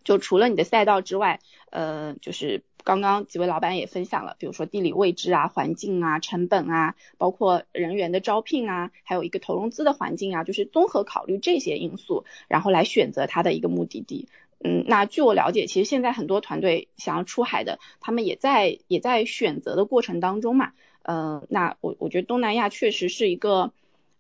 [0.05, 14.29] 就除了你的赛道之外，呃，就是刚刚几位老板也分享了，比如说地理位置啊、环境啊、成本啊，包括人员的招聘啊，还有一个投融资的环境啊，就是综合考虑这些因素，然后来选择它的一个目的地。
[14.59, 20.73] 嗯，那据我了解，其实现在很多团队想要出海的，他们也在也在选择的过程当中嘛。
[21.03, 23.73] 嗯，那我我觉得东南亚确实是一个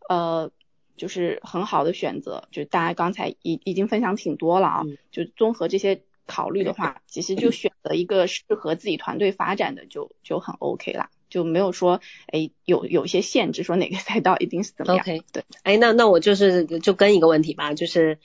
[0.09, 0.51] 呃，
[0.97, 2.49] 就是很好的选择。
[2.51, 15.03] 就大家刚才已已经分享挺多了啊，就综合这些考虑的话，其实就选择一个适合自己团队发展的就就很 OK 啦，就没有说哎有有一些限制，说哪个赛道一定是怎么样。
[15.03, 18.19] OK，对，哎，那那我就是就跟一个问题吧，就是。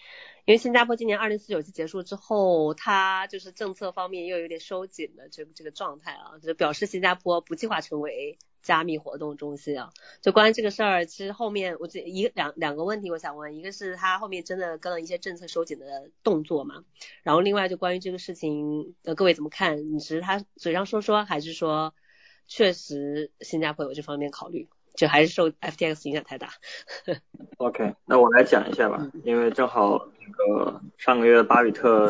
[0.45, 9.93] 因为新加坡今年二零四九期结束之后，它就是政策方面又有点收紧的这个这个状态啊，就表示新加坡不计划成为加密活动中心啊。
[10.21, 16.83] 就关于这个事儿，其实后面我这一两两个问题我想问，一个是它后面真的跟了一些政策收紧的动作嘛？
[17.23, 19.93] 然后另外就关于这个事情，呃，各位怎么看？
[19.95, 21.95] 你是他嘴上说说，还是说
[22.49, 24.67] 确实新加坡有这方面考虑？
[24.95, 26.49] 就还是受 FTX 影响太大。
[27.57, 32.07] OK，那我来讲一下吧，因为正好那个上个月巴比特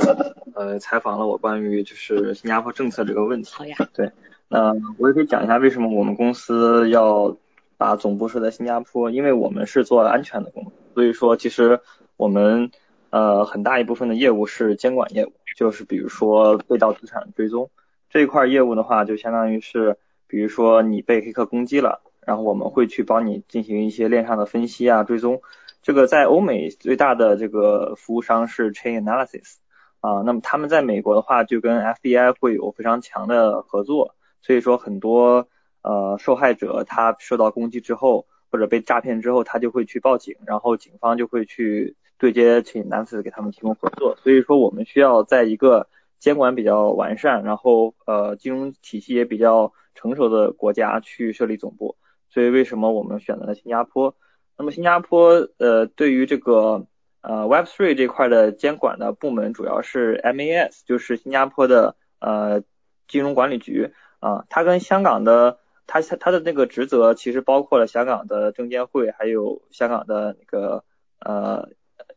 [0.55, 3.51] 呃采访了我关于就是新加坡政策这个问题。
[3.53, 3.75] 好呀。
[3.93, 4.11] 对，
[4.47, 7.37] 那我也可以讲一下为什么我们公司要
[7.77, 11.79] 把总部设在新加坡，因为我们是做安全的工作，所以说其实
[12.17, 12.71] 我们
[13.09, 17.69] 呃很大一部分的业务是监管业务，就是比如说被盗资产追踪
[18.09, 25.41] 这一块业务的话，就相当于是，比如说你被黑客攻击了，然后我们会去帮你进行一些链上的分析啊追踪。
[25.81, 29.55] 这个在欧美最大的这个服务商是 Chain Analysis
[29.99, 35.47] 啊，那么他们在美国的话就跟 FBI 会有非常强的合作，所以说很多
[35.81, 51.97] 呃受害者他受到攻击之后或者被诈骗之后，他就会去报警，然后警方就会去对接 Chain Analysis 给他们提供合作，所以说我们需要在一个监管比较完善，然后呃金融体系也比较成熟的国家去设立总部，
[52.33, 54.15] 所以为什么我们选择了新加坡？
[54.57, 56.87] 那么新加坡呃对于这个
[57.21, 62.63] 呃 Web3 这块的监管的部门主要是 MAS，就是新加坡的呃
[63.07, 70.83] 金融管理局啊，它跟香港的它它的那个职责其实包括了香港的证监会，还有香港的那个
[71.19, 71.69] 呃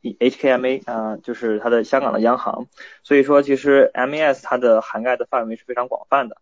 [0.02, 2.68] HKMA 啊，就是它的香港的央行，
[3.02, 6.38] 所以说其实 MAS 它的涵盖的范围是非常广泛的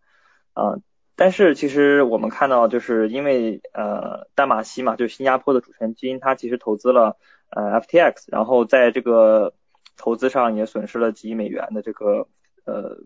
[0.53, 0.77] 啊。
[1.17, 7.15] 但是其实我们看到，就是因为呃淡马锡嘛，就是新加坡的主权基金，它其实投资了
[7.49, 9.53] 呃 FTX，然后在这个
[9.95, 12.27] 投资上也损失了几亿美元的这个
[12.65, 12.97] 呃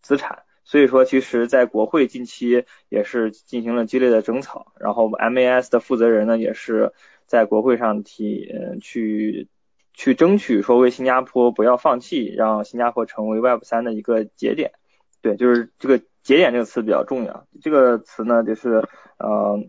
[0.00, 6.94] 资产，所以说其实在国会近期也是进行了激烈的争吵，然后 MAS 的负责人呢也是
[7.26, 9.46] 在国会上提嗯去
[9.92, 14.72] 去争取说为新加坡不要放弃，让新加坡成为 Web 三的一个节点，
[15.20, 16.00] 对，就是这个。
[16.28, 18.86] 节点这个词比较重要，这个词呢就是
[19.16, 19.64] 呃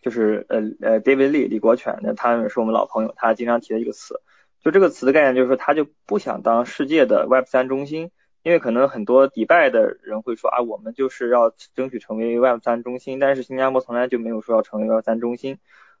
[0.00, 4.20] 就是呃呃 David Lee 李国权，那他是我们老朋友，他经常提的一个词，
[4.62, 8.12] 就这个词的概念就是说他就不想当世界的 Web 三中心，
[8.44, 15.58] 因为可能很多迪拜的人会说啊我们就是要争取成为 Web 三中心，但是新加坡从来就没有说要成为 Web 三中心，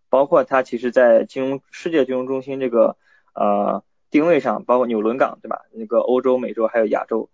[0.08, 2.96] 包括他其实在金融世界金融中心这个
[3.34, 5.62] 呃定位上，包括纽伦港对吧？
[5.72, 7.28] 那个欧洲、美洲还有亚洲。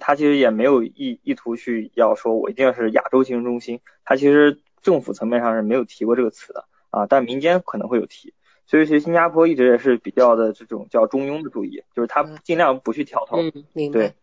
[0.00, 3.80] 他其实也没有意意图去要说，我一定要是亚洲金融中心。
[4.04, 8.32] 他其实政府层面上是没有提过这个词的啊，但民间可能会有提。
[8.66, 13.38] 所以其实新加坡一直也是比较的这种叫中庸的主义，就是他尽量不去挑头。
[13.42, 13.98] 嗯，明白。
[13.98, 14.14] 对，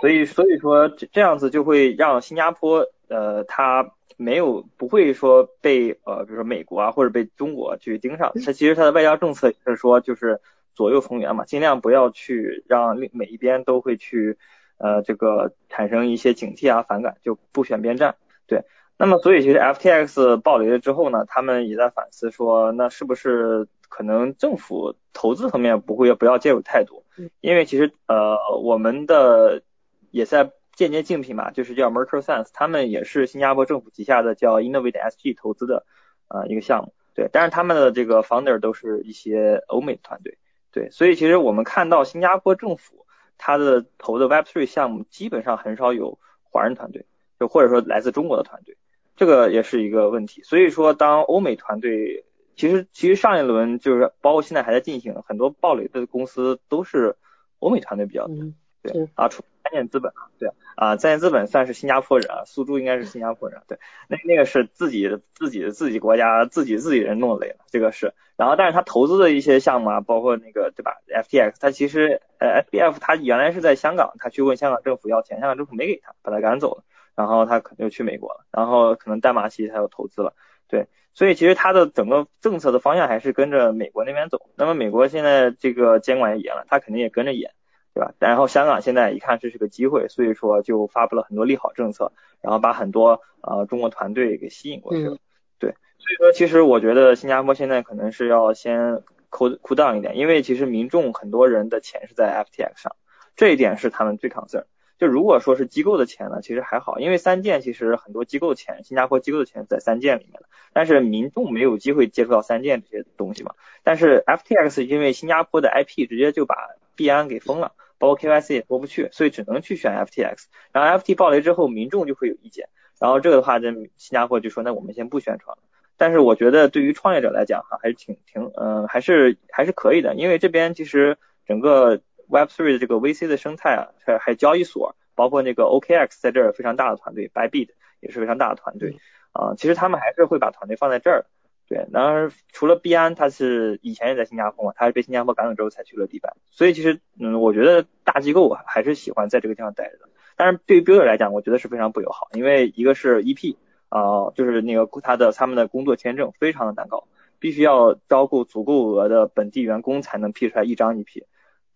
[0.00, 8.32] 所以所以说这这样子就会让新加坡呃，他没有不会说被呃，比如说美国啊或者被中国去盯上。
[8.44, 10.40] 他其实他的外交政策是说就是。
[10.76, 14.38] 左右逢源嘛，尽量不要去让每一边都会去
[14.78, 18.14] 呃这个产生一些警惕啊反感，就不选边站。
[18.46, 18.62] 对，
[18.96, 27.02] 那么所以其实 FTX 暴雷了之后呢，他们也在反思说，那是不是可能政府投资层面不会不要介入太多？
[27.40, 29.62] 因为其实呃我们的
[30.10, 35.86] 也在间接竞品嘛，就是叫 Mercer Sense，他们也是新加坡政府旗下的叫 Innovate SG 投资的
[36.28, 36.92] 呃一个项目。
[37.14, 40.36] 对，但是他们的这个 founder 都是一些欧美的团队。
[40.76, 43.06] 对，所以其实我们看到新加坡政府
[43.38, 47.06] 它的投的 Web3 项目基本上很少有华人团队，
[47.40, 48.76] 就或者说来自中国的团队，
[49.16, 50.42] 这个也是一个问题。
[50.42, 57.16] 所以说，当欧美团队其实其实上一轮就是包括现在还在进行很多暴雷的公司都是
[57.58, 58.36] 欧美团队比较多，
[58.82, 68.14] 对啊，除三箭资本啊，对啊，三箭资本算是新加坡人啊，苏州应该是新加坡人，对，那那个是自己自己自己国家自己自己人弄的了，这个是。
[68.36, 76.84] 然后，但是他投资的一些项目啊，包括那个对吧？FTX，他其实呃，SBF 他原来是在香港，他去问香港政府要钱，香港政府没给他，把他赶走了。
[77.14, 80.34] 然后他可能就去美国了，然后可能淡马锡他又投资了，
[80.68, 80.86] 对。
[81.14, 84.50] 所以其实他的整个政策的方向还是跟着美国那边走。
[84.54, 87.52] 那么美国现在这个监管也严了，他肯定也跟着严，
[87.96, 88.12] 对吧？
[88.18, 95.16] 然后香港现在一看这是个机会，所以说就发布了很多利好政策，然后把很多呃中国团队给吸引过去了。
[95.58, 102.96] 对所以说，其实我觉得新加坡现在可能是要先扣扣 down 一点，因为其实民众很多人的钱是在 FTX 上，
[103.34, 104.64] 这一点是他们最 concern。
[104.98, 113.54] 就如果说是机构的钱呢，其实还好，因为三件其实很多机构钱，新加坡机构的钱在三件里面的，但是民众没有机会接触到三件这些东西嘛。
[113.82, 116.56] 但是 FTX 因为新加坡的 IP 直接就把
[116.94, 120.44] 币安给封了，包括 KYC 也过不去，所以只能去选 FTX。
[120.72, 122.68] 然后 FT 暴雷之后，民众就会有意见，
[122.98, 125.62] 然后这个的话，这新加坡就说那我们先不宣传了。
[125.96, 131.16] 但是我觉得对于创业者来讲哈，还是挺挺嗯，还是还是可以的，因为这边其实
[131.46, 137.70] 整个 Web3 的这个 VC 的生态啊，还还交易所，包括那个 OKX 在这儿非常大的团队，Bybit
[138.00, 138.98] 也是非常大的团队
[139.32, 141.24] 啊，其实他们还是会把团队放在这儿。
[141.68, 150.08] 对，然而除了毕安，他是以前也在新加坡嘛，他是被新加坡赶走之后才去了迪拜，所以其实嗯，我觉得大机构还是喜欢在这个地方待着的。
[150.36, 153.56] 但是对于 Builder 来讲，我觉得是非常不友好，因为一个是 EP。
[153.88, 157.06] 啊，就是那个他的他们的工作签证非常的难搞，
[157.38, 161.22] 必须要招够足够额的本地员工才能批出来一张 EP。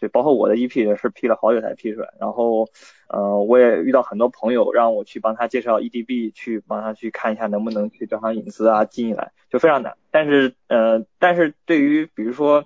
[0.00, 2.08] 对，包括我的 EP 也是批了好久才批出来。
[2.18, 2.66] 然后，
[3.06, 9.98] 呃，我也遇到很多朋友让我去帮他介绍 EDB，去帮他去看一下能不能去正常隐私啊进来，就非常难。
[10.10, 12.64] 但是，呃，但是对于比如说，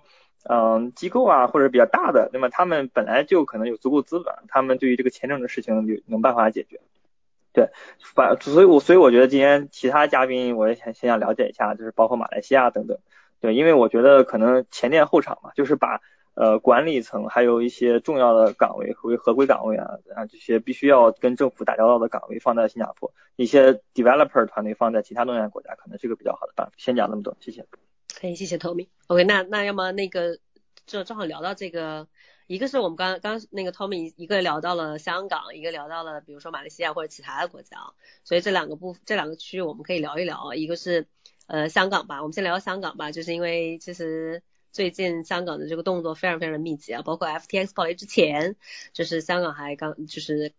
[0.49, 6.81] 嗯，机构啊或者比较大的，那么他们本来就可能有足够资本，他们对于这个签证的事情有能办法解决。
[7.53, 7.71] 对，
[8.15, 12.99] 反所以，我所以我觉得今天其他嘉宾我也想先想了解一下，就是包括马来西亚等等。
[13.41, 16.01] 对，因为我觉得可能前店后厂嘛，就是把。
[16.35, 26.73] 呃，管理层还有一些重要的岗位和合规岗位啊啊，这些必须要跟政府打交道的岗位放在新加坡，一些 developer 团队放在其他东南亚国家，可能是个比较好的办法。
[26.77, 27.65] 先讲那么多，谢谢。
[28.21, 28.89] 可以，谢谢 Tommy。
[29.07, 30.39] OK，那那要么那个
[30.87, 32.09] 就正好聊到这个，
[32.49, 37.77] 一个是我们刚刚那个 Tommy 一个聊到了香港，一个聊到了比如说马来西亚或者其他的国家，
[38.25, 41.07] 所以这两个部这两个区域我们可以聊一聊，一个是
[41.47, 44.43] 呃香港吧，我们先聊香港吧，就是因为其实。
[44.75, 48.57] 最近香港的这个动作非常非常的密集啊，包括 FTX 暴雷之前，
[48.93, 50.53] 就是香港还刚就是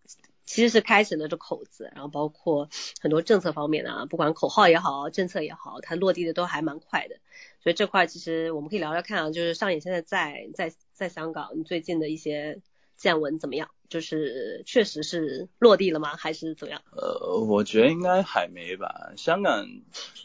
[0.45, 2.69] 其实是开启了这口子，然后包括
[3.01, 7.17] 很多政策方面的啊，不管口号也好，政策也好，它落地的都还蛮快的。
[7.61, 12.61] 所以这块其实我们可以聊聊看啊，就是上野现在在在在香港，你最近的一些
[12.95, 13.69] 见闻怎么样？
[13.89, 16.15] 就是确实是落地了吗？
[16.15, 16.81] 还是怎样？
[16.91, 19.11] 呃，我觉得应该还没吧。
[19.17, 19.67] 香港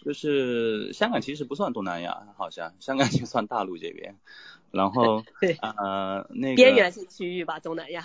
[0.04, 4.16] 就是香港，其实不算东南亚，好像香港就算大陆这边。
[4.70, 8.04] 然后 对呃那个边缘性区域吧，东南亚。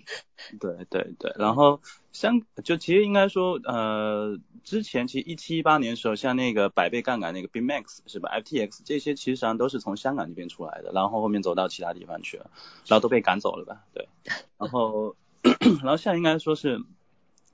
[0.58, 1.80] 对对对，然后
[2.12, 12.50] 香就其实应该说呃之前其实一七一八年的时候，像那个百倍杠杆那个 BMax 是吧，FTX 这些其实上都是从香港这边出来的，然后后面走到其他地方去了，
[12.86, 13.84] 然后都被赶走了吧？
[13.94, 14.08] 对，
[14.58, 16.82] 然后然后现在应该说是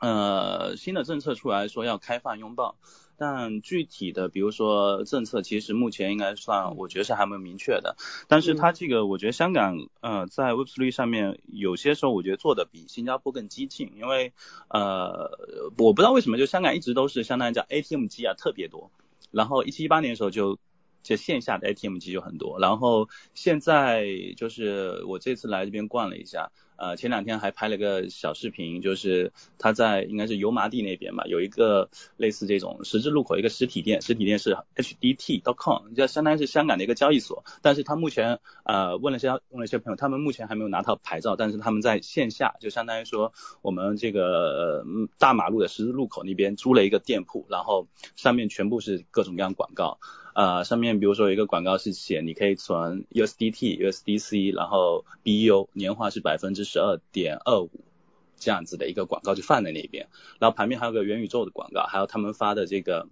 [0.01, 2.77] 呃新的政策出来说要开放拥抱。
[3.19, 7.97] 但具体的，比如说政策，其实目前应该算，我觉得是还没有明确的。
[8.29, 14.33] 但是它这个，我觉得香港呃在 Web3 上面有些时候我觉得做的比新加坡更激进，因为
[14.69, 15.31] 呃
[15.79, 18.91] 我不知道为什么就香港一直都是相当于叫 ATM 机啊特别多，
[19.31, 20.59] 然后一七一八年的时候就
[21.07, 24.05] 就线下的 ATM 机就很多，然后现在
[24.37, 26.51] 就是我这次来这边逛了一下。
[26.79, 31.89] 呃，前两天还拍了个小视频，就是他在应该是油麻地那边吧，有一个
[32.19, 43.33] 类似这种十字路口一个实体店，实体店是 HDT.com，就相当于是香港的一个交易所，但是他目前呃问了些问了一些朋友，他们目前还没有拿到牌照，但是他们在线下就相当于说
[43.63, 44.85] 我们这个
[45.19, 49.99] 大马路的十字路口那边租了一个店铺，然后上面全部是各种各样广告。
[50.37, 57.71] 呃，上面比如说有一个广告是写你可以存 USDT、USDC，然后 BU 年化是百分之十二点二五
[58.37, 60.09] 这样子的一个广告就放在那边，
[60.39, 63.09] 然后旁边还有个元宇宙的广告，还有他们发的这个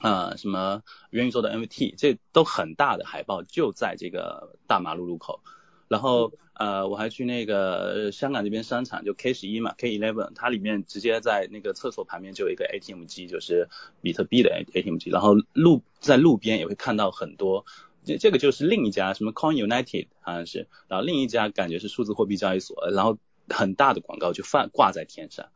[0.00, 5.42] 呃什么元宇宙的 NFT，这都很大的海报就在这个大马路路口。
[5.86, 13.68] 然后呃我还去那个香港这边商场，就 K 十一嘛，K eleven，它里面直接在那个厕所旁边就有一个 ATM 机，就是
[14.02, 15.10] 比特币的 ATM 机。
[15.10, 17.64] 然后路在路边也会看到很多，
[18.04, 25.46] 这这个就是另一家什么 Coin United 好像是，然后另一家感觉是数字货币交易所，然后很大的广告就放挂在天上。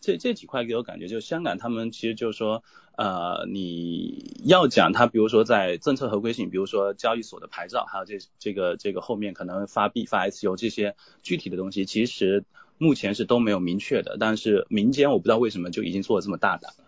[0.00, 2.62] 这这几块给我感觉，就香港他们其实就是说，
[2.94, 12.44] 呃，你要讲它，比如说在政策合规性，比如说交易所的牌照，还有这这个这个后面可能发币发 S U 这些具体的东西，其实
[12.76, 16.83] 目前是都没有明确的，但是民间我不知道为什么就已经做的这么大胆了。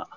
[0.00, 0.08] 啊，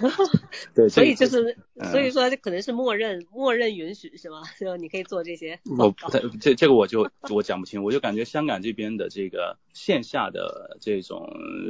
[0.74, 1.56] 对，所以就是，
[1.90, 4.42] 所以说这可能是默认默认允许是吗？
[4.58, 5.58] 就你可以做这些。
[5.78, 11.28] 我不太这这个我就我讲不清，我就感觉香港这边的这个线下的这种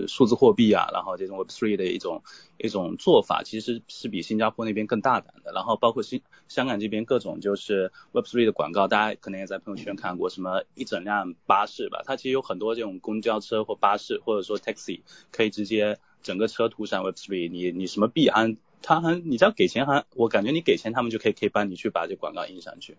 [0.09, 2.23] 数字货币啊，然后这种 Web3 的一种
[2.59, 5.53] 一种做法，其实是比新加坡那边更大胆的。
[5.53, 15.01] 然后包括新香港这边各种就是 Web3 的广告，大家可能也在朋友圈看过，什么一整辆巴士吧，它其实有很多这种公交车或巴士或者说 taxi
[15.33, 15.99] 可以直接。
[16.23, 22.97] 整个车涂上 Web3，你你什么币安他还你只要给钱还我感觉你给钱他们就可以可以帮你去把这广告印上去。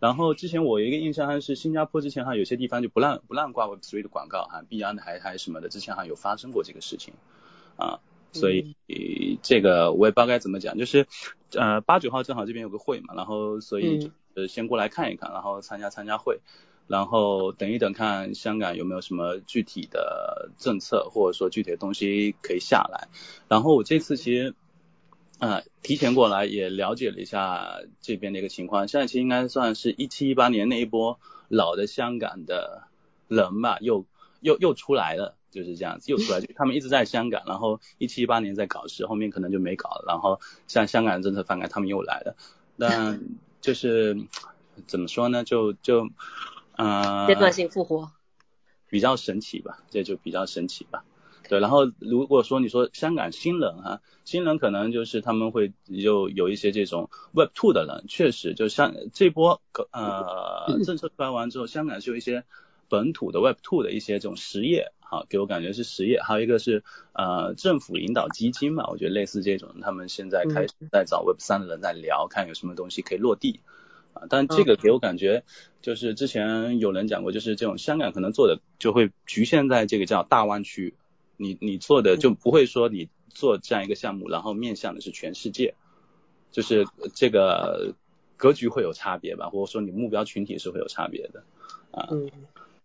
[0.00, 7.14] 然后之前我有一个印象还是新加坡之前哈有些地方就不让不让挂 Web3 的广告哈币安的还还什么的之前哈有发生过这个事情
[7.76, 8.00] 啊，
[8.32, 8.76] 所以
[9.42, 11.06] 这个我也不知道该怎么讲，就是
[11.52, 16.40] 呃八九号正好这边有个会嘛，然后所以呃先过来看一看，然后参加参加会。
[16.88, 23.08] 然后等一等，看香港有没有什么具体的政策，或者说具体的东西可以下来。
[23.46, 24.54] 然后我这次其实，
[25.38, 28.88] 呃，提前过来也了解了一下这边的一个情况。
[28.88, 32.84] 现在其实应该算是一七一八年那一波老的香港的
[33.28, 34.06] 人吧，又
[34.40, 42.34] 又又出来了，就是这样子，又出来，就他们一直在香港，然后一七一八年在搞事，后面可能就没搞了，然后像香港政策反改，他们又来了，
[42.78, 43.20] 但
[43.60, 44.16] 就是
[44.86, 46.08] 怎么说呢，就就
[46.78, 48.10] 呃阶段性复活，
[48.88, 51.04] 比较神奇吧，这就比较神奇吧。
[51.48, 55.72] 对，然后如果说你说香港新人哈，新人可能就是他们会
[56.02, 59.62] 就有一些这种 Web Two 的人，确实就像这波
[59.92, 62.44] 呃 政策出来完之后，香港是有一些
[62.90, 73.60] 本土的 Web Two 的一些这种实业，哈，给我感觉是实业，还有一个是呃政府引导基金嘛，我觉得类似这种，他们现在开始在找 Web 三的人在聊，看有什么东西可以落地
[74.14, 75.44] 啊，但这个给我感觉
[75.80, 80.94] 就是之前有人讲过，就是这种香港可能做的就会局限在这个叫大湾区。
[81.40, 85.74] 你你做的就不会说你做这样一个项目，然后面向的是全世界，
[86.50, 86.84] 就是
[87.14, 87.94] 这个
[88.36, 91.44] 格局会有差别吧，或者说你目标群体是会有差别的
[91.92, 92.08] 啊。
[92.10, 92.28] 嗯，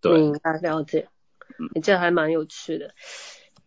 [0.01, 1.09] 对，明白了解，
[1.57, 2.93] 嗯，这还蛮有趣的。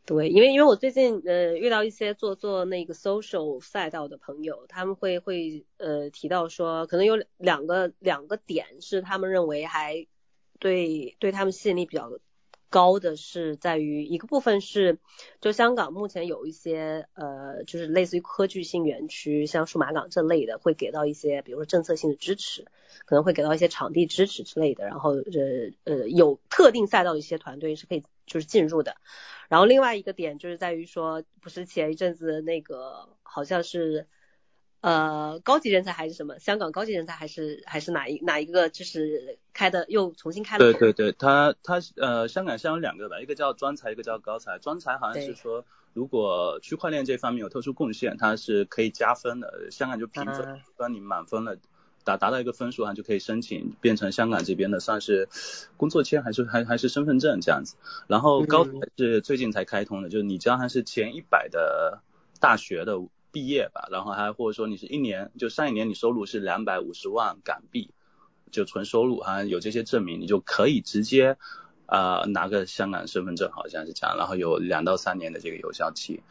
[0.06, 10.06] 对，因为因为我最近呃遇到一些做做那个 social 赛道的朋友，他们会会呃提到说，可能有两个两个点是他们认为还
[10.58, 12.10] 对对他们吸引力比较。
[12.68, 14.98] 高的是在于一个部分是，
[15.40, 22.66] 就香港目前有一些呃，就是类似于科技性园区，像数码港这类的，会给到一些，比如说政策性的支持，
[23.06, 24.84] 可能会给到一些场地支持之类的。
[24.84, 25.22] 然后呃
[25.84, 28.96] 呃，有特定赛道的一些团队是可以就是进入的。
[29.48, 34.06] 然后另外一个点就是在于说，不是前一阵子那个好像是。
[34.82, 36.38] 呃，高级人才还是什么？
[36.38, 38.68] 香港高级人才还是还是哪一哪一个？
[38.68, 40.72] 就是开的又重新开了。
[40.72, 44.60] 对对对，他他呃，香港现在有两个吧，一个叫专才，一个叫高才。
[44.60, 49.68] 专才好像是说，如果区块链这方面有特殊贡献，它是可以加分的。
[49.72, 51.56] 香港就评分，当你满分了，
[52.06, 55.28] 达达到一个分数啊，就可以申请变成香港这边的算是
[55.76, 57.76] 工作签还是还还是身份证这样子。
[58.06, 62.00] 然后高才是最近才开通的，就是你只要还是前一百的
[62.40, 62.98] 大学的。
[63.32, 67.90] 毕业吧，然后还或者说你是一年，就上一年你收入是两百五十万港币，
[68.50, 71.36] 就纯收入哈，有这些证明，你就可以直接
[71.84, 76.22] 啊拿个香港身份证，好像是这样，然后有两到三年的这个有效期，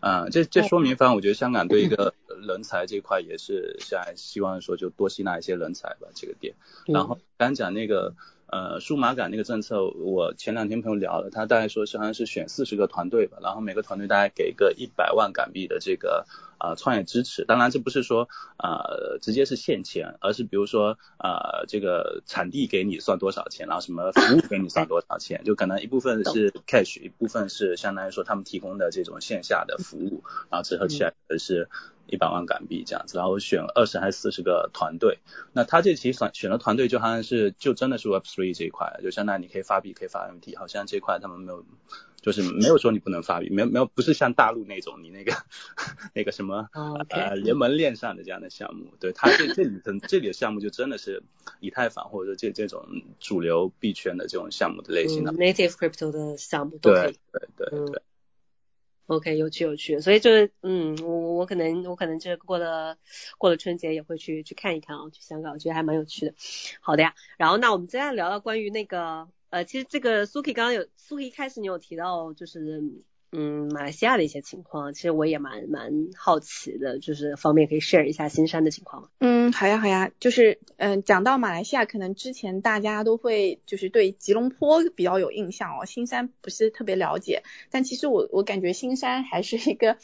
[0.00, 2.14] 嗯，这这说明，反正我觉得香港对一个
[2.46, 6.54] 人才这块也是现在希望说就多吸纳一些人才吧，这个点，
[6.86, 8.14] 然后刚讲那个。
[8.46, 16.24] 呃，数码港那个政策，我前两天朋友聊了，他大概说是好像是选四十个团队吧，然后每个团队大概给个一百万港币的这个
[16.64, 17.44] 啊创业支持。
[17.44, 31.68] 当然这不是说呃直接是现钱，而是比如说呃这个场地给你算多少钱，然后什么服务给你算多少钱，就可能一部分是 cash，一部分是相当于说他们提供的这种线下的服务，然后折合起来是。
[32.06, 35.20] 一百万港币这样子，然后选二十还是四十个团队，
[35.54, 41.64] 那他这期选选的团队就好像是就真的是 Web Three 这一块，就相当于你可以发币可以发 MT，好像这块他们没有，
[42.24, 45.32] 就是没有说你不能发币，没有没有不是像大陆那种你那个
[46.14, 46.70] 那个什么
[47.10, 51.22] 呃联盟链上的这样的项目，对它这这里的这里的项目就真的是
[51.60, 52.86] 以太坊或者说这这种
[53.20, 58.02] 主流币圈的这种项目的类型的 native crypto 的项目都可以，对对对对。
[59.06, 62.96] OK，有趣有趣，所以就是，嗯，我我可能我可能这过了
[63.36, 66.34] 过了春节也会去去看一看啊，去香港，我觉得还蛮有趣的。
[66.80, 72.82] 好的呀，然后那我们接下来聊聊关于那个，呃，其实这个 Suki 刚刚有 Suki 一开始你有提到就是。
[73.36, 79.10] 嗯，马来西亚的一些情况，其实我也蛮蛮好奇的，就是方便可以 share 一下新山的情况？
[79.18, 87.42] 嗯，好呀好呀，就是嗯，讲到马来西亚，可能之前大家都会就是对吉隆坡比较有印象哦，新山不是特别了解，
[87.72, 89.96] 但其实我我感觉新山还是一个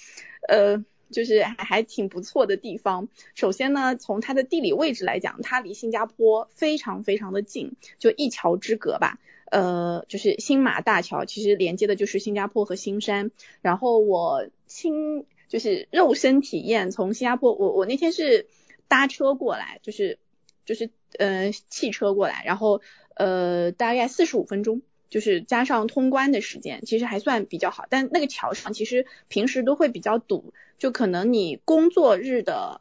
[0.49, 3.09] 呃，就是还还挺不错的地方。
[3.35, 9.19] 首先呢，从它的地理位置来讲，它离新加坡非常非常的近，就一桥之隔吧。
[9.51, 13.33] 呃，就是新马大桥，其实连接的就是新加坡和新山。
[13.63, 18.47] 然后我亲，就是肉身体验从新加坡，我我那天是
[18.87, 20.21] 搭车过来，就是
[20.65, 22.81] 就是呃汽车过来，然后
[23.15, 27.87] 呃大概四十五分钟，就是加上通关的时间，其实还算比较好。
[27.91, 32.81] 但那个桥上其实平时都会比较堵，就可能你工作日的。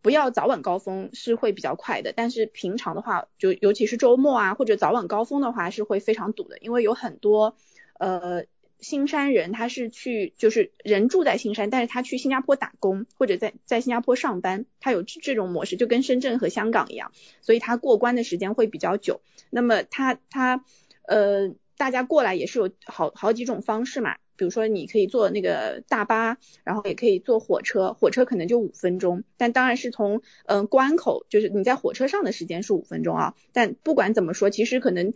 [0.00, 7.56] 不要早晚高峰是会比较快的，但是平常的话，就尤其是周末啊或者早晚高峰的话是会非常堵的，因为有很多
[7.98, 8.44] 呃
[8.78, 17.10] 新山人他是去就是人住在新山，但是他去新加坡打工或者在在新加坡上班，他有这种模式，就跟深圳和香港一样，
[17.42, 19.20] 所以他过关的时间会比较久。
[19.50, 20.64] 那么他他
[21.02, 24.16] 呃大家过来也是有好好几种方式嘛。
[24.38, 33.34] 比如说，你可以坐那个大巴，然后也可以坐火车，火车可能就五分钟，但当然是从嗯关口，就是你在火车上的时间是五分钟啊。
[33.52, 35.12] 但不管怎么说，其实可能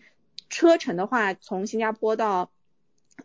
[0.50, 2.50] 车程的话，从新加坡到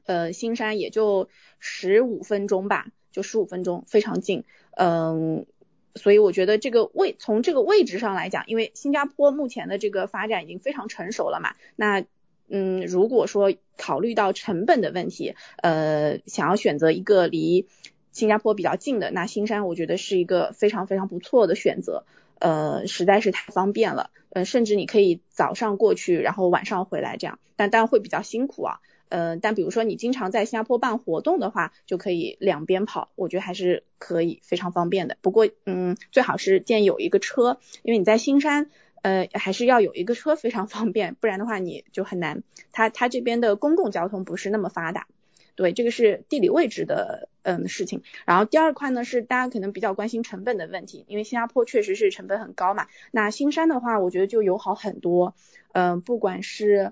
[0.06, 1.28] 呃新山也就
[1.60, 4.44] 十五分钟吧，就十五分钟，非常近。
[4.78, 5.48] 嗯，
[5.96, 12.06] 所以我觉得这个位从这个位置上来讲，因为新加坡目前的这个发展已经非常成熟了嘛，那
[12.50, 17.68] 嗯，如果说考虑到成本的问题，呃，想要选择一个离
[18.12, 22.04] 新加坡比较近的，那新山我觉得是一个非常非常不错的选择，
[22.40, 35.18] 呃，实在是太方便了，呃，甚至你可以早上过去，然后晚上回来这样，但当然会比较辛苦啊，呃，但比如说你经常在新加坡办活动的话，就可以两边跑，我觉得还是可以非常方便的。
[35.22, 38.70] 不过，嗯，最好是建有一个车，因为你在新山。
[39.08, 42.44] 呃，还是要有一个车非常方便，不然的话你就很难。
[42.74, 45.08] 它它这边的公共交通不是那么发达，
[45.56, 48.02] 对，这个是地理位置的嗯事情。
[48.26, 52.88] 然后第二块呢是大家可能比较关心成本的问题，因为新加坡确实是成本很高嘛。
[53.12, 55.36] 那新山的话，我觉得就友好很多。
[55.72, 56.92] 嗯，不管是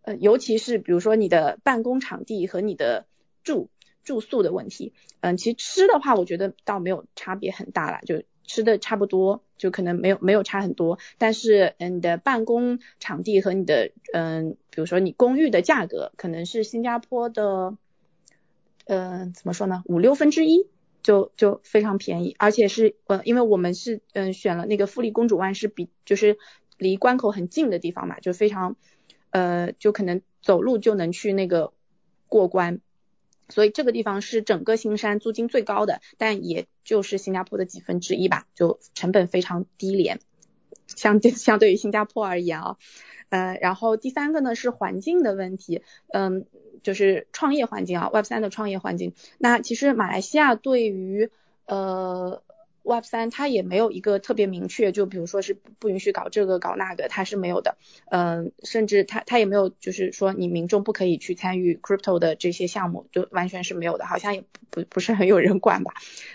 [0.00, 3.04] 呃，尤其是比如说你的办公场地和你的
[3.44, 3.68] 住
[4.02, 8.22] 住宿的问题，嗯，其实吃的话，我觉得倒没有差别很大了，就。
[8.52, 17.76] 吃的差不多，就可能没有没有差很多，但是嗯，你的办公场地和你的嗯，比如说你公寓的价格，可能是新加坡的，
[18.86, 20.66] 嗯，怎么说呢，五六分之一，
[21.02, 26.38] 就就非常便宜，而且是呃，因为我们是嗯选了那个富丽公主湾，是比就是
[26.78, 28.76] 离关口很近的地方嘛，就非常
[29.28, 31.74] 呃，就可能走路就能去那个
[32.28, 32.80] 过关。
[33.50, 40.20] 所以这个地方是整个新山租金最高的，但也就是新加坡的几分之一吧，就成本非常低廉，
[40.86, 42.76] 相对相对于新加坡而言啊，
[43.28, 45.82] 呃，然后第三个呢是环境的问题，
[46.12, 46.46] 嗯，
[46.82, 51.30] 就是创业环境啊，Web 三的创业环境，那其实马来西亚对于
[51.66, 52.42] 呃。
[52.82, 57.76] Web 三它也没有一个特别明确，就比如说是不允许搞这个搞那个，它是没有的。
[58.10, 65.92] 嗯，甚至它它也没有就是说你民众不可以去参与 crypto 的这些项目，就完全是没有的，好像也不不是很有人管吧。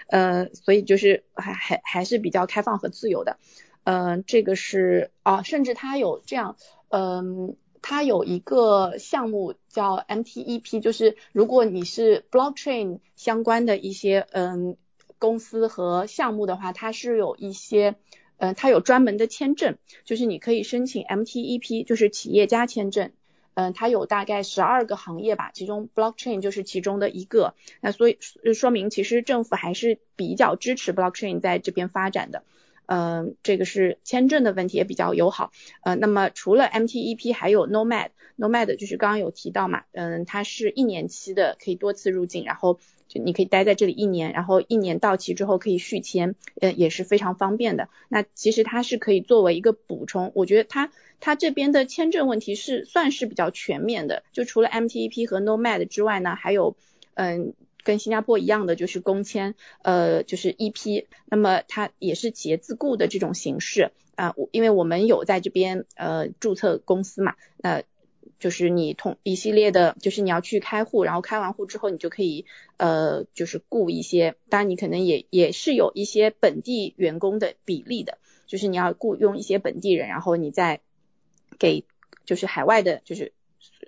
[0.08, 3.38] 呃，所以就是还还还是比较开放和自由的。
[3.84, 6.58] 嗯，这个是啊，甚至它有这样，
[6.90, 14.78] 嗯，它有一个项目叫 MTEP，就是如果你是 blockchain 相关的一些嗯。
[15.26, 17.96] 公司和项目的话，它是有一些，
[18.38, 23.12] 呃，它有专门的签证，就是你可以申请 MTEP，就是企业家签证，
[23.56, 28.20] 嗯，它有大概十二个行业吧，其中 blockchain 就是其中的一个，那所以
[28.54, 32.44] 说明其实政府还是比较支持 blockchain 在这边发展的，
[32.88, 35.52] 嗯，这个是签证的问题也比较友好，
[35.84, 42.80] 呃，那么除了 MTEP，还有 Nomad，Nomad 就是刚刚有提到嘛，嗯，它是一年期的，可以多次入境，然后。
[43.08, 47.88] 就你可以待在这里一年，然后一年到期之后可以续签，呃也是非常方便的。
[48.10, 54.24] 那其实它是可以作为一个补充，我觉得它它这边的签证问题是算是比较全面的。
[54.34, 56.76] 就除了 MTEP 和 Nomad 之外呢，还有
[57.14, 57.54] 嗯
[57.86, 67.84] 跟新加坡一样的就是工签，呃就是 EP，那么它也是企业自雇的这种形式啊，因为我们有在这边呃注册公司嘛，那。
[68.38, 80.82] 就是你同一系列的，就是你要去开户，然后开完户之后，你就可以呃，就是雇一些，当然你可能也也是有一些本地员工的比例的，就是你要雇佣一些本地人，然后你再
[81.58, 81.86] 给
[82.26, 83.32] 就是海外的，就是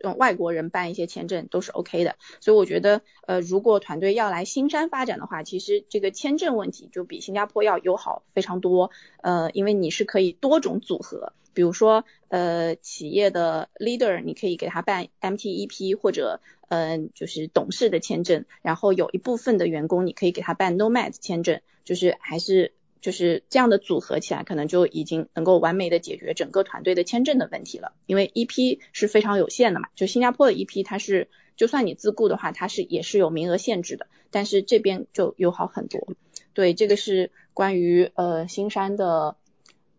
[0.04, 2.16] 用外国人办一些签证都是 OK 的。
[2.40, 11.34] 所以我觉得呃，如果团队要来新山发展的话，其实这个签证问题就比新加坡要友好非常多，呃，因为你是可以多种组合。
[11.54, 27.94] 比如说，呃，企业的 leader，你可以给他办 MTEP 或者，嗯，就是董事的签证，然后有一部分的员工，你可以给他办 Nomad 签证，就是还是就是这样的组合起来，可能就已经能够完美的解决整个团队的签证的问题了。
[28.06, 36.08] 因为 EP 是非常有限的嘛，就新加坡的 EP 它是，就算你自雇的话，它是也是有名额限制的，但是这边就友好很多。
[36.54, 39.36] 对，这个是关于呃新山的。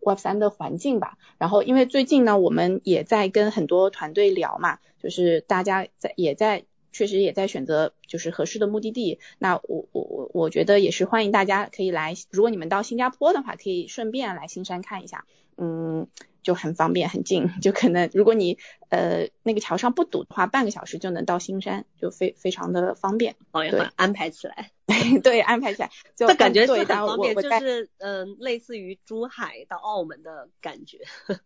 [0.00, 9.18] Web 三的环境吧，然后因为最近呢，我们也在跟很多团队聊嘛，就是大家在也在确实也在选择就是合适的目的地。
[9.38, 15.24] 那我我我我觉得也是欢迎大家可以来，如果你们到新加坡的话，可以顺便来新山看一下，
[15.56, 16.06] 嗯。
[16.40, 18.56] 就很方便，很近，就可能如果你
[18.88, 23.36] 呃那个桥上不堵的话，半个小时就能到新山，就非非常的方便。
[23.52, 24.70] 对，安排起来。
[25.22, 25.90] 对，安排起来。
[26.16, 31.00] 就感觉是很方便，就是嗯，类似于珠海到澳门的感觉。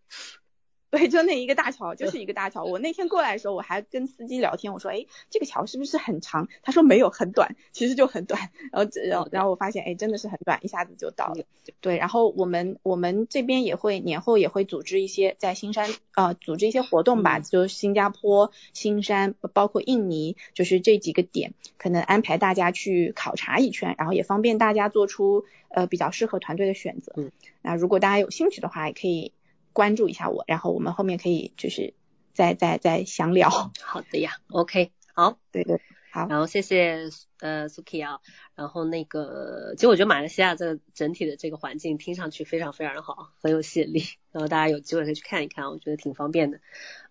[0.93, 2.65] 对，就那一个大桥，就是 一个大桥。
[2.65, 6.49] 我那天过来的时候，我还跟司机聊天，我说，哎，这个桥是不是很长？
[6.63, 8.51] 他说没有，很短，其实就很短。
[8.71, 11.45] 然后，然后，然后我发现，哎，真的是很短，一下子就到了。
[11.81, 27.15] 对，然后我们我们这边也会年后也会组织一些在新山啊，组织一些活动吧，就新加坡、新山，包括印尼，就是这几个点，可能安排大家去考察一圈，然后也方便大家做出呃比较适合团队的选择。
[27.17, 27.33] 嗯，
[27.63, 29.33] 那如果大家有兴趣的话，也可以。
[29.73, 31.95] 关注一下我，然后我们后面可以就是
[32.35, 33.51] 再再再详聊。
[33.81, 35.81] 好的呀，OK，好，对对，
[36.13, 36.27] 好。
[36.29, 37.09] 然后谢谢
[37.41, 38.21] 呃 Suki 啊，
[38.55, 44.03] 然后那个，其实我觉得马来西亚这个整体的这个环境听上去非常非常的好，很有吸引力。
[44.33, 46.61] 然后大家有机会可以去看一看，我觉得挺方便的。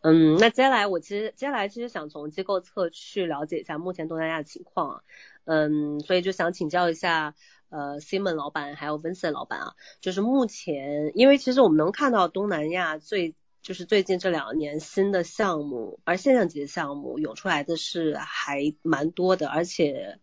[0.02, 5.02] 嗯，那接下来我其实接下来其实想从机构侧去了解一下目前东南亚的情况啊，
[5.46, 7.36] 嗯，所以就想请教一下。
[7.72, 20.20] 呃，Simon 老板还有 Vincent 老板啊，就是目前，因为其实我们能看到东南亚最就是最近这两年新的项目，而现象级的项目涌出来的是还蛮多的，而且，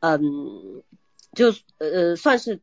[0.00, 0.82] 嗯，
[1.32, 2.60] 就呃算是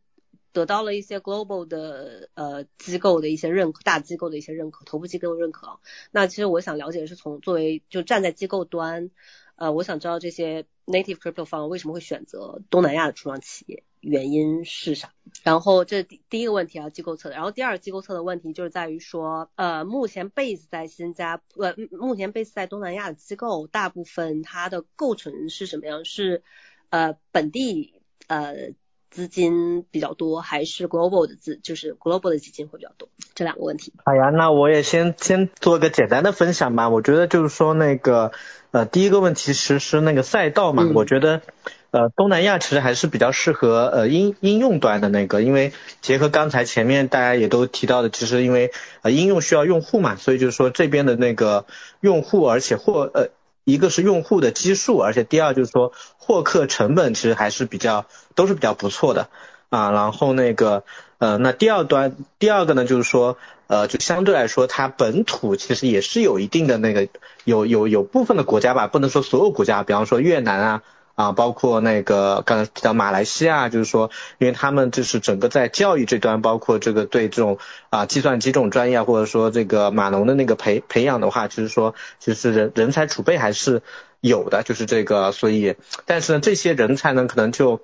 [0.52, 5.80] 得到了一些 global 的呃机构的一些认可，大机构的一些认可，头部机构认可。
[6.12, 9.12] 那其实我想了解的是，从作为就站在机构端，
[9.56, 13.84] 呃，我想知道这些 native crypto 方为什么会选择东南亚的初创企业。
[14.08, 15.12] 原因是啥？
[15.44, 17.36] 然后这第第一个问题啊，机构测的。
[17.36, 26.06] 然后第二个机构测的问题就是在于说，呃，目前 base 在新加，呃，目前 base 在东南亚的机构，大部分它的构成是什么样？
[26.06, 26.42] 是
[26.90, 28.72] 呃本地呃
[29.10, 33.10] 资金比较多，还是 global 的资，就是 global 的基金会比较多？
[33.36, 33.94] 这两个问题。
[34.04, 36.90] 哎呀，那我也先先做个简单的分享吧。
[36.90, 38.32] 我觉得就是说那个
[38.72, 41.42] 呃第一个问题其实是那个赛道嘛，我觉得。
[41.90, 48.72] 呃，东南亚其实还是比较适合呃应应用端的那个，因为结合刚才前面大家也都提到的，其实因为
[49.04, 51.66] 呃应用需要用户嘛，所以就是说这边的那个
[52.02, 53.30] 用户，而且获呃
[53.64, 55.94] 一个是用户的基数，而且第二就是说
[56.28, 58.06] 获客成本其实还是比较
[58.36, 59.30] 都是比较不错的
[59.70, 59.92] 啊。
[59.92, 60.84] 然后那个
[61.18, 67.08] 呃那第二端第二个呢就是说呃就相对来说它本土其实也是有一定的那个
[67.46, 70.84] 有有有部分的国家吧，不能说所有国家，比方说越南啊。
[71.18, 77.58] 啊，包括那个刚才提到马来西亚，就是说，因为他们就是整个在教育这端，包括这个对这种
[77.90, 83.82] 啊计算机这种专业，或者说这个码农的那个培培养的话，就是说，其实人人才储备还是
[84.22, 87.82] 有的，就是这个，所以，但是呢，这些人才呢，可能就，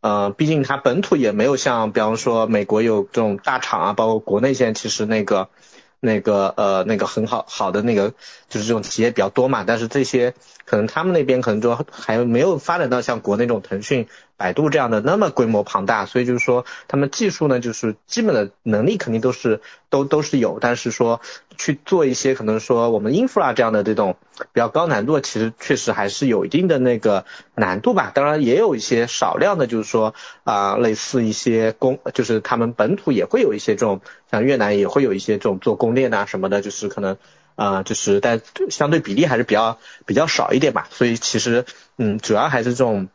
[0.00, 5.48] 呃，毕竟他本土也没有像，比方说美国有这种大厂啊，包括国内现在其实那个。
[5.98, 8.12] 那个呃那个很好好的那个
[8.50, 10.34] 就是这种企业比较多嘛，但是这些
[10.66, 14.06] 可能他们那边可能就还没有发展到像国内这种腾讯。
[14.36, 21.20] 百度这样的那么规模庞大，所以就是说他们技术呢，就是基本的能力肯定都是都都是有，但是说
[21.56, 24.16] 去做一些可能说我们 infra 这样的这种
[24.52, 27.24] 比较高难度，其实确实还是有一定的那个
[27.54, 28.12] 难度吧。
[28.14, 30.14] 当然也有一些少量的，就是说
[30.44, 37.16] 啊类似一些供，就是他们本土也会有一些这种，像越南也会有一些这种做供电啊什么的，就是可能
[37.54, 40.88] 啊就是但相对比例还是比较比较少一点吧。
[40.90, 41.64] 所以其实
[41.96, 43.08] 嗯主要还是这种。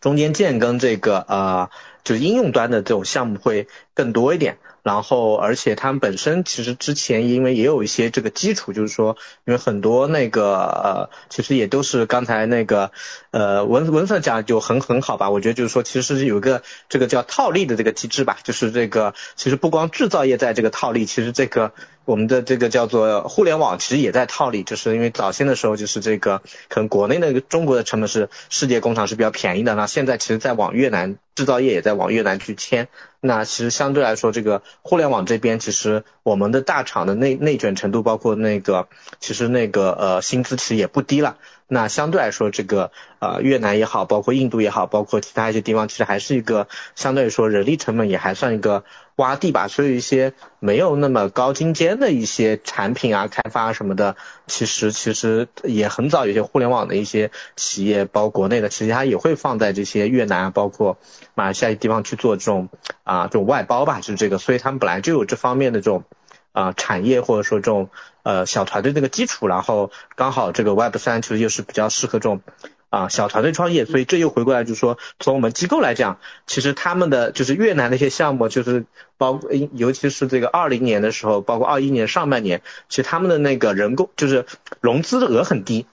[0.00, 1.70] 中间件跟这个呃，
[2.04, 4.58] 就是应用端的这种项目会更多一点。
[4.82, 12.90] 然后，而且他们本身其实之前因为也有一些这个基础，就是说，因为很多那个呃，其实也都是刚才那个
[13.30, 15.28] 呃文文色讲就很很好吧。
[15.28, 21.74] 我觉得就是说，其实是有一个这个叫套利的这个机制吧，就是这个其实不光制造业在这个套利，其实这个
[22.04, 32.88] 我们的这个叫做互联网其实也在套利，就是因为早先的时候就是这个可能国内那个中国的成本是世界工厂是比较便宜的，那现在其实在往越南制造业也在往越南去迁。
[33.20, 38.88] 那其实相对来说，这个互联网这边，其实我们的大厂的内内卷程度，包括那个，
[39.20, 41.36] 其实那个呃薪资其实也不低了。
[41.72, 42.90] 那相对来说，这个
[43.20, 46.66] 呃越南也好，包括印度也好，包括其他一些地方，其实还是一个
[46.96, 48.82] 相对来说人力成本也还算一个
[49.14, 49.68] 洼地吧。
[49.68, 54.16] 所以一些没有那么高精尖的一些产品啊、开发什么的，
[54.48, 60.98] 其实其实也很早有些互联网的一些企业，包括国内的，其实它也会放在这些越南啊，包括
[61.36, 62.68] 马来西亚地方去做这种
[63.04, 64.38] 啊这种外包吧，就是这个。
[64.38, 66.02] 所以他们本来就有这方面的这种。
[66.52, 67.90] 啊，产业或者说这种
[68.22, 72.40] 呃小团队那个基础，然后刚好这个 Web 三其实又是比较适合这种
[72.88, 78.84] 啊小团队创业，所以这又回过来就是说，从我们机构来讲，其实他们的就是越南那些项目，就是
[79.16, 79.40] 包
[79.72, 84.46] 尤其是这个二零年的时候，包括二一年上半年，其实他们的那个人工就是
[84.80, 85.86] 融资的额很低。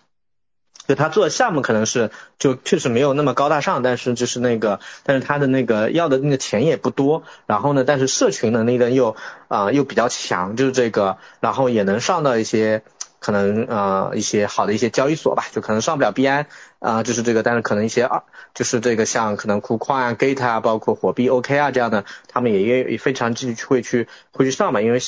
[0.87, 9.17] 就他做的项目可能是就确实没有那么高大上，但是就是那个，但是他的那个要的那个钱也不多，然后呢，但是社群能力呢又
[9.49, 12.83] 啊又比较强，就是这个，然后也能上到一些
[13.19, 16.47] 可能呃一些好的一些交易所吧，就可能上不了币安
[16.79, 18.23] 啊，就是这个，但是可能一些二
[18.53, 25.01] 就是这个像可能库矿啊、Gate 啊，包括火币 OK 啊这样的，他们也也也非常继续会去会去上嘛，因为。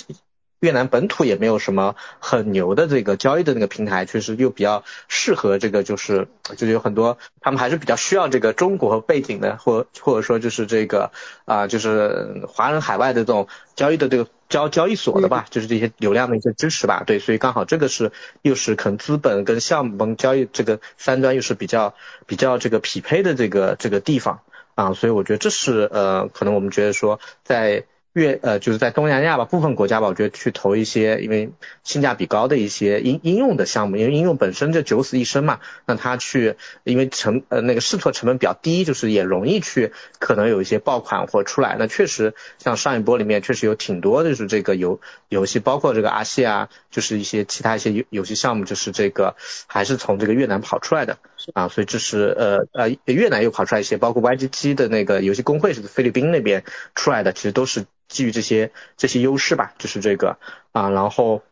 [0.59, 11.11] 越南本土也没有什么很牛的这个交易的那个平台，确实又比较适合这个，就是就是有很多他们还是比较需要这个中国背景的，或或者说就是这个
[11.45, 21.95] 啊，就是华人海外的这种交易的这个交交易所的吧，就是这些流量的一些支持吧，对，所以刚好这个是又是可能资本跟项目跟交易这个三端又是比较
[22.25, 24.41] 比较这个匹配的这个这个地方
[24.75, 27.85] 啊，所以我觉得这是呃，可能我们觉得说在。
[28.13, 31.51] 越呃就是在东南亚吧，部分国家吧，我觉得去投一些因为
[31.83, 41.75] 性价比高的一些应应用的项目，因为应用本身就九死一生嘛，那他去因为成呃那个试错成本比较低，就是也容易去可能有一些爆款或出来。
[41.77, 49.35] 那确实像上一波里面确实有挺多就是这个游游戏，包括这个阿西啊，就是一些其他一些游游戏项目，就是这个
[49.67, 51.19] 还是从这个越南跑出来的
[51.53, 56.63] 啊，所以这是呃呃越南又跑出来一些，包括 YGG 的那个游戏工会是菲律宾那边
[56.95, 57.85] 出来的，其实都是。
[58.09, 60.39] 基于这些这些优势吧，就是这个
[60.71, 61.43] 啊，然后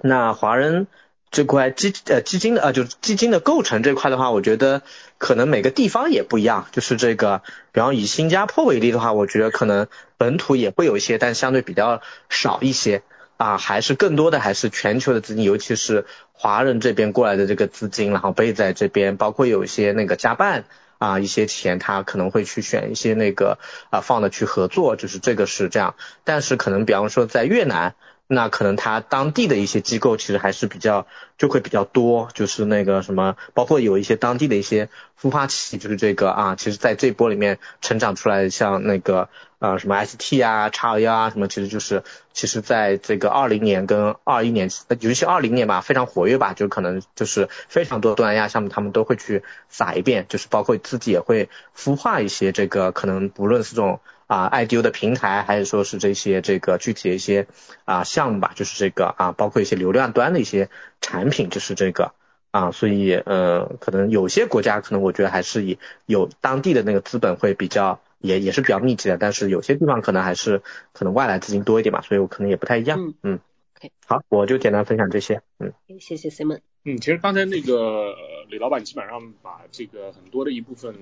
[0.00, 0.86] 那华人
[1.32, 4.82] 这块基呃基金的啊，就基金的构成这块的话，我觉得
[5.18, 6.68] 可能每个地方也不一样。
[6.70, 7.42] 就是这个，
[7.72, 13.02] 比方以新加坡为例的话，我觉得可能本土也会有一些，但相对比较少一些
[13.36, 20.64] 啊，还是更多的还是全球的资金，尤其是华人这边过来的这个资金，然后背在这边，包括有一些那个加办。
[20.98, 23.58] 啊，一些钱他可能会去选一些那个
[23.90, 25.96] 啊放的去合作，就是这个是这样。
[26.22, 27.94] 但是可能比方说在越南，
[28.26, 31.06] 那可能他当地的一些机构其实还是比较
[31.38, 34.88] 就会比较多，就是那个什么，包括有一些当地的一些
[35.20, 39.28] 孵化器，就是这个啊，其实在这波里面成长出来，像那个。
[39.60, 42.02] 啊，什么 ST 啊，叉二幺啊，什么其实就是，
[42.34, 44.68] 其实在这个二零年跟二一年，
[45.00, 57.46] 尤其二零年吧，非常活跃吧，就可能就是非常多东南亚项目，他们都会去撒一遍，就是包括自己也会孵化一些这个，可能不论是这种啊 IDO 的平台，还是说是这些这个具体的一些
[57.84, 60.68] 啊项目吧，就是这个啊，包括一些流量端的一些
[61.00, 62.12] 产品，就是这个
[62.50, 68.00] 啊，所以呃，可能有些国家可能我觉得还是以有当地的那个资本会比较。
[68.24, 70.62] 也也是比较密集的，但是有些地方可能还是
[70.94, 72.98] 可能外来资金多一点嘛，所以我可能也不太一样。
[72.98, 73.40] 嗯嗯
[73.76, 75.42] ，OK，好，我就简单分享这些。
[75.58, 76.60] 嗯，谢谢 Simon。
[76.86, 78.14] 嗯，其实刚才那个
[78.48, 80.94] 李老板基本上把这个很多的一部分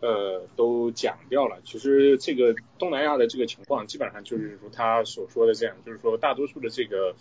[0.00, 1.58] 呃都讲掉了。
[1.64, 7.14] 其实这个东南亚的这个情况基本上就是如他所说的这样，就是说大多数的这个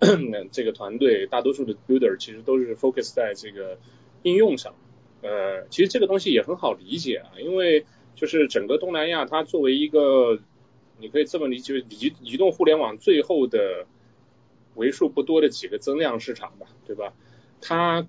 [0.52, 3.78] 这个团队，大多数的 builder 其实都是 focus 在这个
[4.22, 4.74] 应用上。
[5.22, 10.38] 呃，其实这个东西也很好理解啊，因为就是整个东南亚，它作为一个，
[10.98, 13.86] 你可以这么理解，移移动互联网最后的
[14.76, 17.12] 为数不多的几个增量市场吧，对吧？
[17.60, 18.06] 它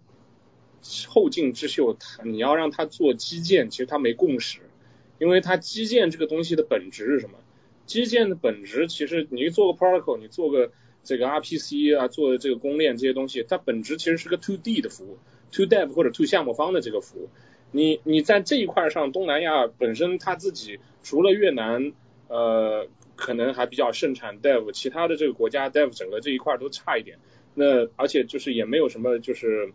[1.09, 4.59] 后进之秀，它你要让它做基建，其实它没共识，
[5.19, 7.37] 因为它基建这个东西的本质是什么？
[7.85, 10.71] 基建的本质其实你做个 protocol，你做个
[11.03, 15.17] 这个 RPC 啊，做这个公链这些东西，它本质其实是个 to D 的服务
[15.51, 17.29] ，to dev 或者 to 项目方的这个服务。
[17.71, 21.93] 你你在这一块上，东南亚本身它自己除了越南，
[22.27, 27.17] 呃，可能还比较盛产 Dev，其他的这个国家 Dev 整个这一块都差一点。
[27.53, 29.73] 那而且就是也没有什么就是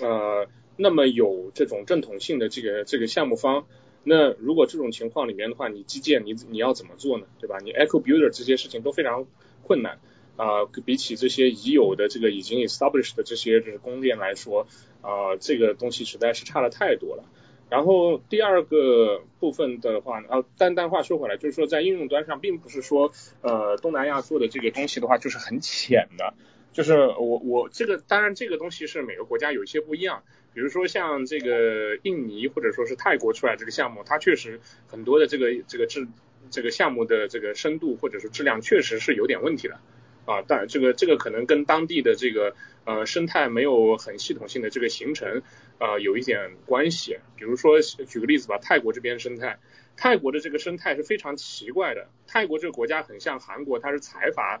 [0.00, 3.66] 呃那么有这种正统性的这个这个项目方。
[4.02, 7.26] 那如果这种情况里面的话，你基建你你要怎么做呢？
[7.38, 7.58] 对吧？
[7.62, 9.26] 你 Echo Builder 这些事情都非常
[9.62, 9.98] 困难。
[10.36, 14.66] 啊，比起这些已有的这个已经 established 的这些就是供电来说，
[15.02, 17.24] 啊，这个东西实在是差了太多了。
[17.68, 23.12] 然后第二个部分的话呢，啊，但但话说回来，就是说在应用端上，并不是说
[23.42, 26.32] 呃东南亚做的这个东西的话就是很浅的，
[26.72, 30.22] 就是我我这个当然这个东西是每个国家有一些不一样，
[30.54, 36.06] 比如说像这个印尼或者说是泰国出来这个项目，它确实很多的这个这个质
[36.50, 39.80] 这个项目的这个深度或者是质量确实是有点问题的。
[40.26, 42.54] 啊，但这个这个可能跟当地的这个
[42.84, 45.42] 呃生态没有很系统性的这个形成
[45.78, 47.18] 啊有一点关系。
[47.36, 49.58] 比如说举个例子吧，泰国这边生态，
[49.96, 52.08] 泰国的这个生态是非常奇怪的。
[52.28, 54.60] 泰国这个国家很像韩国，它是财阀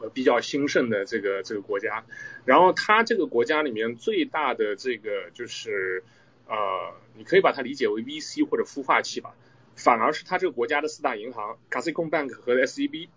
[0.00, 2.04] 呃比较兴盛的这个这个国家。
[2.44, 6.02] 然后它这个国家里面最大的这个就是
[6.46, 9.34] 呃，你可以把它理解为 VC 或者孵化器吧，
[9.76, 13.08] 反而是它这个国家的四大银行，Cassicon Bank 和 SEB。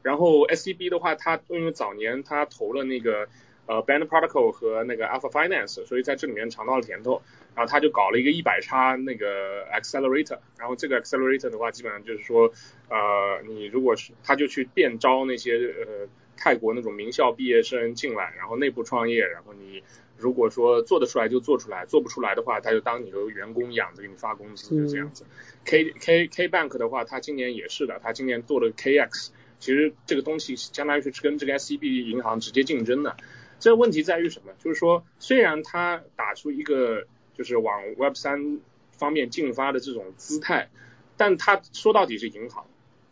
[0.00, 3.28] 然后 S E B 的话，它因为早年它投了那个
[3.66, 7.20] 呃 Band Protocol 和那个 Alpha Finance，所以在这里面尝到了甜头。
[7.56, 12.52] 然后他就搞了一个一百叉那个 accelerator，然后这个 accelerator 的话，基本上就是说，
[12.88, 16.08] 呃，你如果是他就去电招那些呃
[16.38, 19.82] 泰国那种名校毕业生进来，然后内部创业，然后你
[20.16, 25.24] 如果说做得出来就做出来，做不出来的话，他就当你的员工养着给你发工资，就这样子。
[25.64, 29.28] K K K Bank 的话，他今年也是的，他今年做了 KX，
[29.58, 33.16] 其实这个东西相当于是跟这个 SCB 银行直接竞争的。
[33.58, 34.52] 这个问题在于什么？
[34.62, 38.60] 就是说，虽然他打出一个就是往 Web 三
[38.92, 40.70] 方面进发的这种姿态，
[41.16, 42.66] 但他说到底是银行，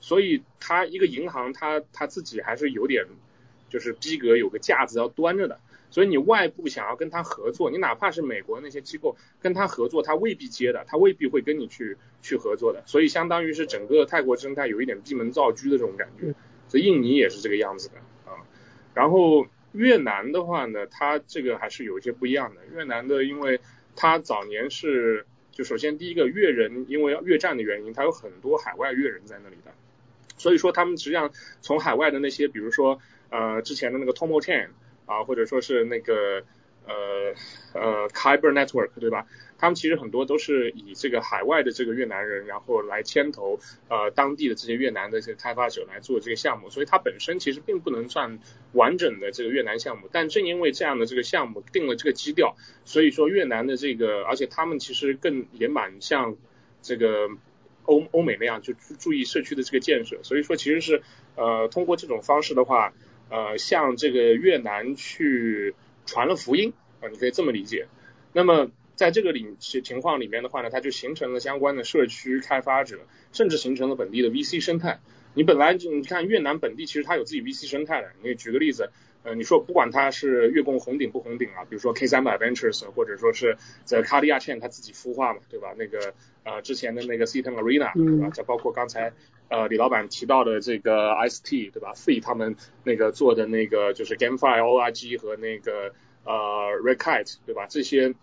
[0.07, 3.05] 所以他一个银行，他他自己还是有点
[3.69, 5.59] 就是逼格，有个架子要端着的。
[5.91, 12.85] 所以你外部想要跟他合作，你哪怕是美国那些机构跟他合作，他未必接的，他未必会跟你去去合作的。
[12.87, 16.33] 所以相当于是整个泰国生态有一点闭门造车的这种感觉。
[16.69, 17.97] 所以印尼也是这个样子的
[18.31, 18.39] 啊。
[18.95, 22.61] 然后越南的话呢，它这个还是有一些不一样的。
[22.77, 23.59] 越南的因为
[23.97, 29.73] 他早年是，就首先第一个越人，因为越战的原因，他有很多海外越人在那里的，
[30.37, 31.30] 所以说他们实际上
[31.61, 34.68] 从海外的那些，比如说呃之前的那个 Tomo Chain
[35.07, 36.43] 啊，或者说是那个
[36.87, 37.34] 呃
[37.74, 39.26] 呃 Kyber Network 对吧？
[39.59, 43.59] 他们其实很多都是以这个海外的这个越南人，然后来牵头
[43.89, 48.39] 呃当地的这些越南的这个开发者来做这个项目，所以它本身其实并不能算
[48.72, 50.11] 完整的这个越南项目。
[50.12, 56.37] 但正因为这样的这个项目定了这个基调，所以说越南的这个，而且他们其实更也蛮像
[56.82, 57.30] 这个
[57.87, 60.20] 欧欧美那样，就注意社区的这个建设。
[60.22, 61.03] 所以说其实是
[61.37, 62.93] 呃通过这种方式的话，
[63.30, 65.74] 呃向这个越南去
[66.05, 67.89] 传了福音啊，你可以这么理解。
[68.32, 68.70] 那么。
[68.97, 75.01] 在这个里情情况里面的话呢，它就形成了相关的社区开发者，甚至形成了本地的 VC 生态。
[75.34, 78.09] 你本来你看越南本地其实它有自己 VC 生态的。
[78.22, 78.91] 你举个例子，
[79.27, 85.74] 呃，你说不管它是月供红顶不红顶啊，比如说 K 三百 Ventures，或者说是在卡利亚茜它自己孵化嘛，对吧？
[85.77, 86.14] 那个
[86.45, 88.31] 呃之前的那个 Cton Arena，对吧？
[88.31, 89.12] 再包括刚才
[89.49, 92.55] 呃李老板提到的这个 IST，对吧？Fee 他们
[92.85, 95.93] 那个做的那个就是 GameFi ORG 和那个
[96.24, 96.33] 呃
[96.85, 97.66] Red Kite，对吧？
[97.68, 98.14] 这些。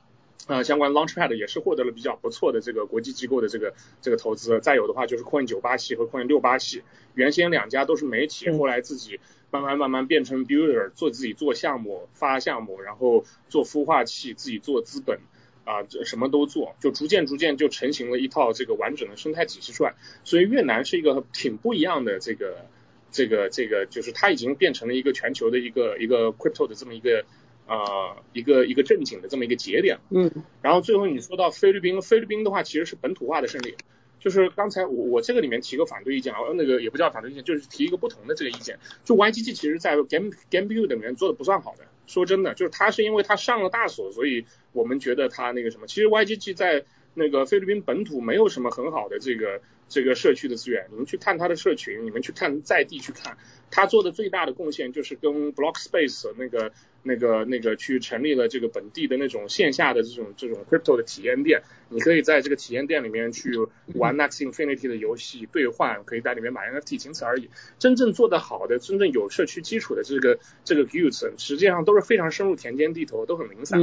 [0.45, 4.59] 呃，相关 Launchpad 也是获得了比较不错的这个国际机构的这个这个投资。
[4.59, 6.83] 再有的话就是 Coin 九八系和 Coin 六八系，
[7.13, 9.21] 原先两家都是媒体，后来自己
[9.53, 15.19] 慢慢慢慢变成 Builder，做自己做项目发项目，然后做孵化器，自己做资本
[15.63, 19.93] 啊，什么都做，就逐渐逐渐就成型了一套这个完整的生态体系出来。
[20.23, 22.65] 所以越南是一个挺不一样的这个
[23.11, 27.23] 这个这个，就是它已经变成了一个全球的一个一个 Crypto 的这么一个。
[27.65, 30.29] 呃，一个一个正经的这么一个节点，嗯，
[30.61, 33.77] 然后最后你说到菲律宾，菲律宾的话其实是本土化的胜利，
[34.23, 53.37] 就是刚才我我这个里面提个反对意见啊，那个也不叫反对意见，就是提一个不同的这个意见，就 YGG 其实在 Game Game Build 里面做的不算好的，说真的，就是他是因为他上了大锁，所以我们觉得他那个什么，其实 YGG 在那个菲律宾本土没有什么很好的这个这个社区的资源，你们去看他的社群，你们去看在地去看，
[53.71, 56.71] 他做的最大的贡献就是跟 Block Space 那个。
[57.03, 63.51] 那个那个去成立了这个本地的那种线下的这种这种 crypto 的体验店，你可以在这个体验店里面去
[63.95, 67.49] 玩 Next Infinity 的游戏兑换，可以在里面买 NFT，仅此而已。
[67.77, 73.79] 真正做得好的，真正有社区基础的这个这个 guilds，实际上都是非常深入田间地头，都很零散，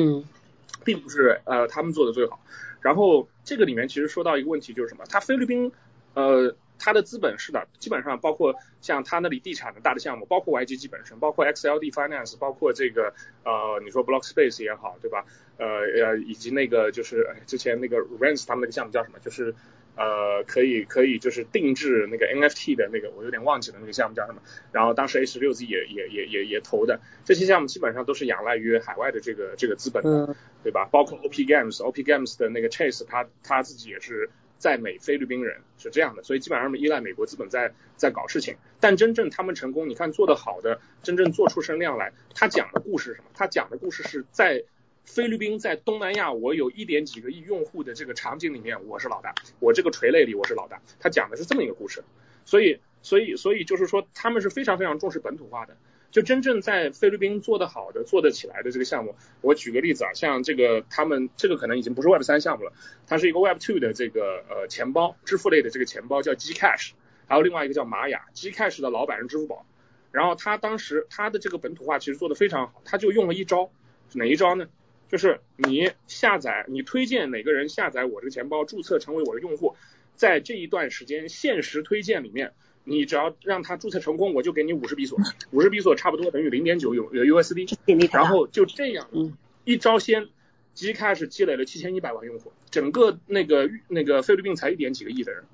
[0.85, 2.43] 并不是呃他们做的最好。
[2.81, 5.05] 然后这个里面其实说到一个问题就是什么？
[5.09, 5.73] 它菲律宾
[6.15, 6.57] 呃。
[6.81, 13.13] 它的资本是的，基本上包括像它那里地产的大的项目，包括 YGG 本身，包括 XLD Finance，包括这个
[13.45, 15.27] 呃，你说 Block Space 也好，对吧？
[15.59, 19.19] 呃呃，以及那个就是之前那个 Rens 他们那个项目叫什么？
[19.21, 19.55] 就是
[19.95, 24.41] 呃，可以可以就是定制那个 NFT 的那个，我有点忘记了那个项目叫什么。
[24.73, 30.27] 然后当时 A 十六 Z 也也也也也投的，这些项目基本上都是仰赖于海外的这个这个资本的，
[30.63, 30.89] 对吧？
[30.91, 34.31] 包括 OP Games，OP Games 的那个 Chase，他他自己也是。
[34.61, 38.57] 在美菲律宾人是这样的，所以基本上依赖美国资本在在搞事情。
[38.79, 43.31] 但真正他们成功，你看做得好的，真正做出声量来，他讲的故事是什么？
[43.35, 44.63] 他讲的故事是在
[45.07, 50.81] 菲律宾，在东南亚，我有一点几个亿用户的这个场景里面，我是老大，我这个垂类里我是老大。
[51.01, 52.05] 他讲的是这么一个故事，
[52.45, 55.77] 所以所以所以就是说，他们是非常非常重视本土化的。
[56.11, 62.73] 就真正在菲律宾做得好的、做得起来的这个项目，我举个例子啊，像这个他们这个可能已经不是 Web 三项目了，
[63.07, 66.91] 它是一个 Web two 的这个呃钱包，支付类的这个钱包叫 Gcash，
[67.29, 69.65] 还有另外一个叫玛雅，Gcash 的老板是支付宝，
[70.11, 73.71] 然后他当时他的这个本土化其实做得非常好，他就用了一招，
[74.15, 74.67] 哪一招呢？
[75.09, 79.77] 就是你下载，你推荐哪个人下载我这个钱包，注册成为我的用户，
[80.17, 82.53] 在这一段时间限时推荐里面。
[82.85, 85.19] 你只要让他注册成功，我就给你五十比索，
[85.51, 87.77] 五十比索差不多等于零点九有 USD，
[88.13, 90.29] 然后就这样，嗯，一招鲜，
[90.75, 95.45] 即开始积累了七千一百万用户，整个那个那个菲律宾才一点几个亿的人，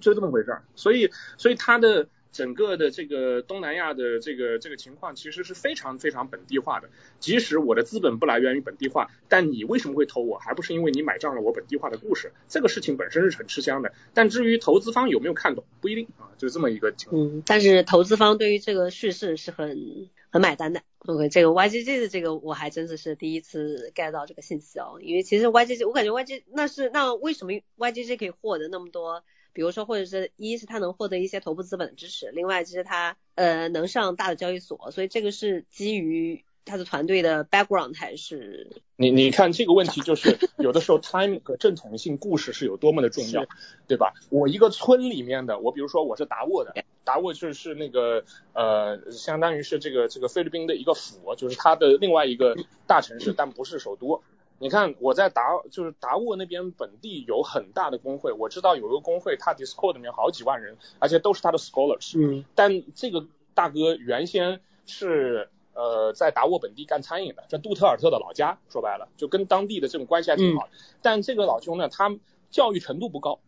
[0.00, 2.08] 就这么回事儿，所以所以他的。
[2.36, 6.90] 整个的这个东南亚的这个这个情况其实是非常非常本地化的。
[7.18, 10.36] 即使我的资本不来源于本地化，但你为什么会投我？
[10.36, 12.32] 还不是因为你买账了我本地化的故事？
[12.46, 13.94] 这个事情本身是很吃香的。
[14.12, 17.22] 但至于投资方有没有看懂，不一定啊，就这么一个情况。
[17.22, 20.82] 嗯，但是投资方对于这个叙事是很很买单的。
[20.98, 29.24] OK，这个 YGG 的这个我还真的是第一次 get 到这个信息哦，因为其实 YGG 我感觉 YGG 那是那为什么 YGG 可以获得那么多？
[29.56, 38.70] 比如说，或者是一是他能获得一些头部资本的支持，另外就是他呃能上大的交易所，所以这个是基于他的团队的 background 还是？
[38.96, 43.46] 你你看这个问题就是有的时候 timing 和正统性故事是有多么的重要，
[43.88, 44.12] 对吧？
[44.28, 52.54] 我一个村里面的，我比如说我是达沃的，达沃就是那个呃相当于是这个这个菲律宾的一个府，就是它的另外一个
[52.86, 54.22] 大城市，但不是首都。
[54.58, 62.18] 你看我在达就是达沃那边本地有很大的工会，我知道有一个工会，他 Discord 里面好几万人，而且都是他的 scholars。
[62.18, 62.44] 嗯。
[62.54, 70.68] 但这个大哥原先是呃在达沃本地干餐饮的，在杜特尔特的老家，说白了就跟当地的这种关系还挺好。
[71.02, 72.16] 但这个老兄呢，他
[72.50, 73.40] 教育程度不高，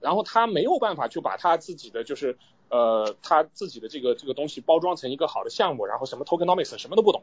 [0.00, 2.36] 然后他没有办法去把他自己的就是
[2.70, 7.22] 呃他自己的这个这个东西包装成一个好的项目，然后什么 tokenomics 什么都不懂。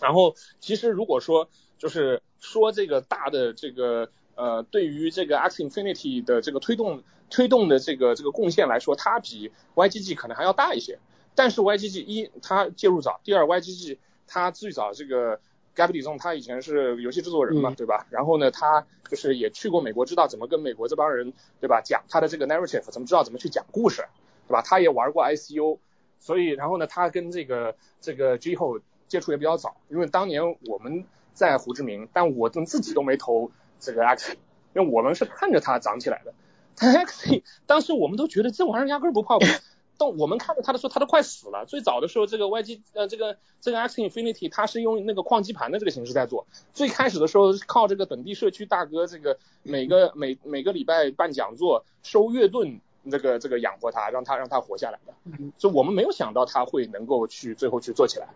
[0.00, 1.48] 然后其实如果说
[1.78, 10.98] 就是说这个大的这个呃对于这个 X Infinity 的这个推动推动的这个这个贡献来说，它比 YGG 可能还要大一些。
[11.34, 15.40] 但是 YGG 一它介入早，第二 YGG 它最早这个
[15.76, 18.06] Gabby 中他以前是游戏制作人嘛，对吧？
[18.10, 24.04] 然后呢，他就是也去过美国，知道怎么跟美国这帮人对吧讲他的这个 narrative，怎么知道怎么去讲故事，
[24.48, 24.62] 对吧？
[24.62, 25.78] 他也玩过 ICU，
[26.18, 28.80] 所以然后呢，他跟这个这个 G 后。
[29.10, 31.04] 接触也比较早，因为当年我们
[31.34, 33.50] 在胡志明，但我们自己都没投
[33.80, 34.36] 这个 X，
[34.72, 36.32] 因为我们是看着它涨起来的。
[36.76, 39.46] X 当时我们都觉得这玩意儿压根不靠谱，
[39.98, 41.66] 到我们看着它的时候，它都快死了。
[41.66, 52.80] 最早的时候，这个 YG 呃这个这个 X Infinity 它是用那个矿机盘的这个形式在做，最开始的时候靠这个本地社区大哥这个每个每每个礼拜办讲座收月盾
[53.10, 55.12] 这个这个养活他，让他让他活下来的。
[55.58, 58.28] 就我们没有想到他会能够去最后去做起来。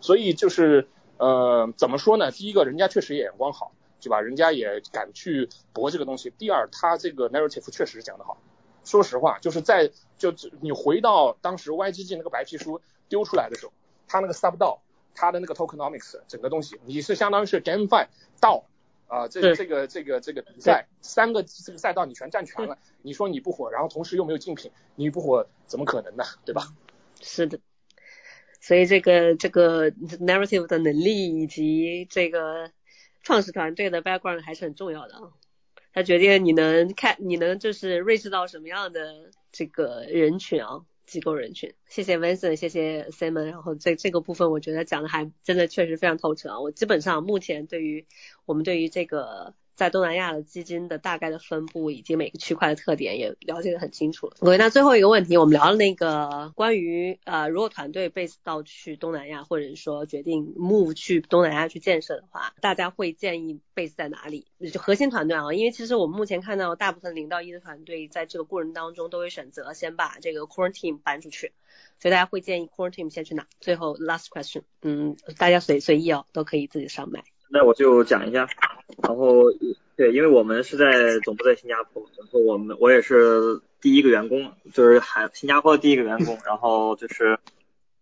[0.00, 0.88] 所以就是
[1.18, 2.30] 呃怎么说呢？
[2.30, 4.20] 第一个，人家确实眼光好，对吧？
[4.20, 6.30] 人家也敢去搏这个东西。
[6.38, 8.38] 第二，他这个 narrative 确实讲得好。
[8.82, 13.72] 说实话，就是在就你回到当时 YGG 那个白皮书丢出来的时候，
[14.08, 14.80] 他那个 sub 道，
[15.14, 18.06] 他的那个 tokenomics 整个东西，你是相当于是 GameFi
[18.40, 18.64] 道
[19.06, 26.24] 啊，这这个这个这个比赛三个这个赛道你全占全了，你说你不火，然后同时又没有竞品，你不火怎么可能呢？
[26.46, 26.62] 对吧？
[27.20, 27.60] 是的。
[28.60, 32.70] 所以这个这个 narrative 的能力以及这个
[33.22, 35.32] 创始团队的 background 还是很重要的啊，
[35.92, 41.72] 它决定你能看你能就是认识到什么样的这个人群啊，机构人群。
[41.88, 48.06] 谢谢 Vincent，谢谢 Simon，然后这这个部分我觉得讲的还真的确实非常透彻啊，我基本上目前对于
[48.44, 49.54] 我们对于这个。
[49.80, 54.36] 在东南亚的基金的大概的分布以及每个区块的特点也了解的很清楚了。
[54.40, 64.48] OK，那最后一个问题，我们聊了那个关于呃，如果团队 base 到去东南亚，或者说决定 move 去东南亚去建设的话，大家会建议 base 在哪里？
[64.70, 71.54] 就核心团队啊，因为其实我们目前看到大部分零到一的团队在这个过程当中都会选择先把这个 core team 搬出去，
[71.98, 73.46] 所以大家会建议 core team 先去哪？
[73.62, 77.24] 最后 last question，嗯，大家随随意哦，都可以自己上麦。
[77.52, 78.48] 那我就讲一下，
[79.02, 79.50] 然后
[79.96, 87.40] 对，因为我们是在总部在新加坡，然后我们我也是第一个员工，就是还新加坡的第一个员工，然后就是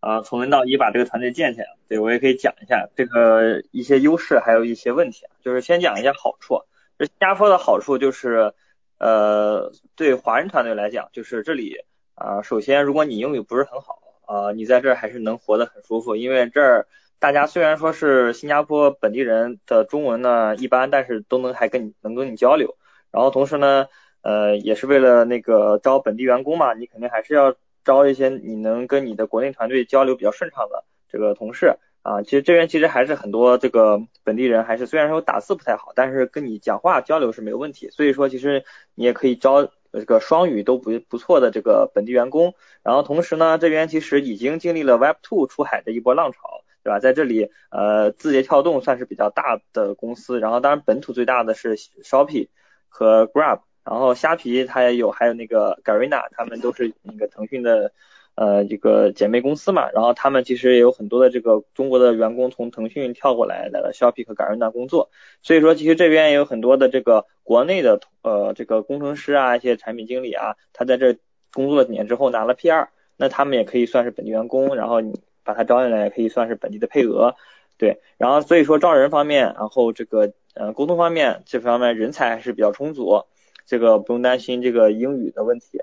[0.00, 6.60] 呃从零到一把这个团队建起来，对我也可以讲一下这个一些优势，还有一些问题，就是先讲一下好处，
[6.98, 8.52] 这新加坡的好处就是
[8.98, 11.74] 呃对华人团队来讲，就是这里
[12.14, 16.86] 啊首先如果你英语不是很好啊，你在这儿还是能活得很舒服，因为这儿。
[17.20, 22.76] 大家虽然说是新加坡本地人的中文呢一般，但是都能还跟你能跟你交流。
[23.10, 23.86] 然后同时呢，
[24.22, 32.22] 呃，也是为了那个招本地员工嘛，你肯定还是要招一些你能跟你的国内团队交流比较顺畅的这个同事啊。
[32.22, 37.90] 其实这边其实还是很多这个本地人，还是虽然说打字不太好，但是跟你讲话交流是没有问题。
[37.90, 38.64] 所以说其实
[38.94, 42.54] 你也可以招这个双语都不不错的这个本地员工。
[42.84, 46.57] 然后同时呢，这边其实已经经历了 Web Two 出海的一波浪潮。
[46.88, 47.00] 对吧？
[47.00, 52.48] 在这里，呃，字节跳动算是比较大的公司，然后当然本土最大的是 Shopee
[52.88, 57.92] 和 Grab，然后虾皮它也有，还有那个 Garena，他们都是那个腾讯的
[58.36, 59.90] 呃这个姐妹公司嘛。
[59.90, 65.10] 然后他们其实也有很多的这个中国的员工从腾讯跳过来来了 Shopee 和 Garena 工作。
[65.42, 71.18] 所以说其实这边也有很多的这个国内的呃这个工程师啊，一些产品经理啊，他在这
[71.52, 72.88] 工作几年之后拿了 P2，
[73.18, 77.34] 那他们也可以算是本地员工，然后你把他招进来也可以算是本地的配额。
[77.78, 83.24] 对，然后所以说招人方面，然后这个呃沟通方面这方面人才还是比较充足。
[83.64, 85.82] 这个不用担心这个英语的问题，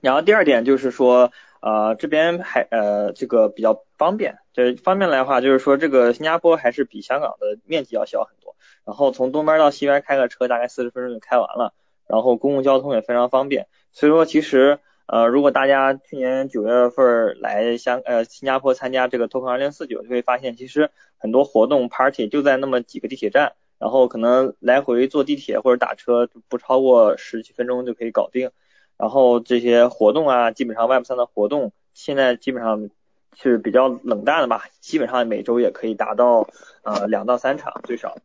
[0.00, 8.54] 然后第二点就是说，呃，这边还呃这个比较方便，这方面来的话，就是说这个新加坡还是比香港的面积要小很多，
[8.84, 11.74] 然后从东边到西边开个车大概四十分钟就开完了，
[12.06, 14.78] 然后公共交通也非常方便，所以说其实
[15.12, 23.52] 呃如果大家去年九月份来香呃新加坡参加这个 Token 2049，就会发现其实很多活动 party 就在那么几个地铁站。
[23.80, 28.50] 然后可能来回坐地铁或者打车不超过十几分钟就可以搞定。
[28.98, 32.90] 然后这些活动啊，基本上 Web 三的活动现在基本上
[33.34, 36.46] 是比较冷淡的吧，基本上每周也可以达到
[36.82, 38.18] 呃两到三场最少。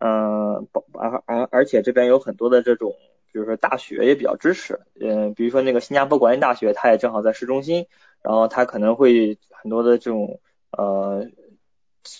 [0.00, 2.92] 嗯，而而而且这边有很多的这种，
[3.36, 4.80] 比如说大学也比较支持。
[4.98, 7.84] 嗯，比如说那个新加坡管理大学，它也正好在市中心，
[8.22, 10.40] 然后它可能会很多的这种
[10.70, 11.28] 呃。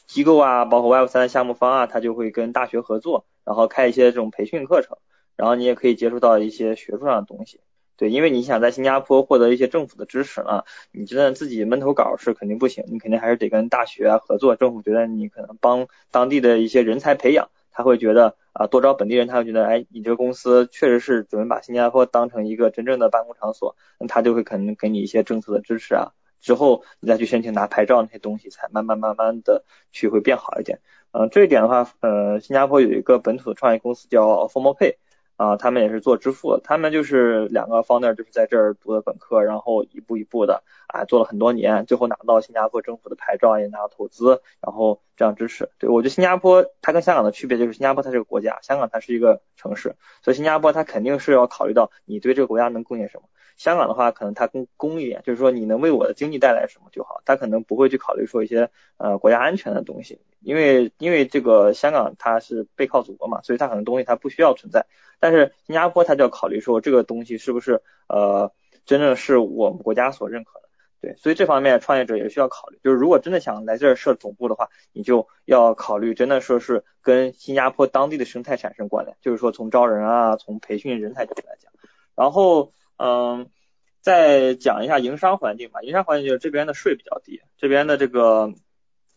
[0.08, 4.98] 机构啊，包括 Web 三的项目方啊，它就会跟大学合作，然后开一些这种培训课程，
[5.36, 7.60] 然后你也可以接触到一些学术上的东西。
[7.96, 14.56] 对，因为你想在新加坡获得一些政府的支持呢，你觉得自己闷头搞是肯定不行，你肯定还是得跟大学合作。
[14.56, 26.12] 政府觉得你可能帮当地的一些人才培养，他会觉得啊多招本地人，他会觉得哎你这个公司确实是准备把新加坡当成一个真正的办公场所，那他就会可能给你一些政策的支持啊。
[26.40, 30.80] 之后你再去申请拿牌照那些东西，才慢慢慢慢的去会变好一点。
[31.12, 34.96] 嗯，这一点的话，呃，新加坡有一个本土的创业公司叫 FormoPay，
[35.36, 45.68] 啊，他们也是做支付，他们就是两个方那儿就是在这儿读的本科，然后一步一步的啊做了很多年，最后拿到新加坡政府的牌照，也拿到投资，然后这样支持。
[45.78, 53.28] 对我觉得新加坡它跟香港的区别就是新加坡它是个国家，香港它是一个城市，所以新加坡它肯定是要考虑到你对这个国家能贡献什么。
[53.56, 64.84] 香港的话，可能它更公一点，就是说你能为我的经济带来什么就好，它可能不会去考虑说一些呃国家安全的东西，因为因为这个香港它是背靠祖国嘛，所以它很多东西它不需要存在，
[65.20, 68.52] 但是新加坡它就要考虑说这个东西是不是呃
[68.84, 70.68] 真正是我们国家所认可的，
[71.00, 81.72] 对，所以这方面创业者也需要考虑，就是如果真的想来这儿设总部的话，你就要考虑真的说是跟新加坡当地的生态产生关联，就是说从招人啊，从培训人才角度来讲，
[82.14, 82.72] 然后。
[82.98, 83.48] 嗯，
[84.00, 85.82] 再讲一下营商环境吧。
[85.82, 88.52] 营商环境就是这边的税比较低，这边的这个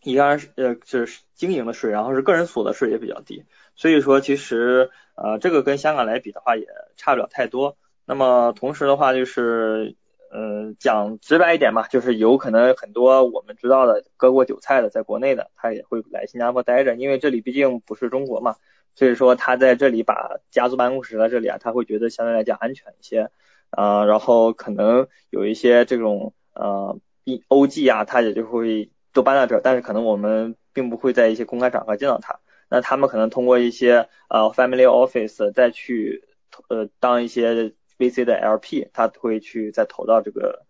[0.02, 3.44] 一般呃就是经营的税，然后是个人所得税也比较低。
[3.76, 6.66] 所以说其实呃这个跟香港来比的话也
[6.96, 7.76] 差不了太多。
[8.04, 9.96] 那么同时的话就是
[10.32, 18.56] 呃讲直白一点嘛，就是有可能很多我们知道的割过韭菜的在国内的他也会来新加坡待着，因为这里毕竟不是中国嘛，
[18.96, 23.30] 所以说他在这里把家族办公室在这里啊，他会觉得相对来讲安全一些。
[23.70, 32.40] 啊，然后可能有一些这种呃，B O G 啊，他也就会都搬到这儿，但是可能我们并不会在一些公开场合见到他。
[32.68, 36.24] 那他们可能通过一些呃 Family Office 再去
[36.68, 40.66] 呃当一些 V C 的 L P，他会去再投到这个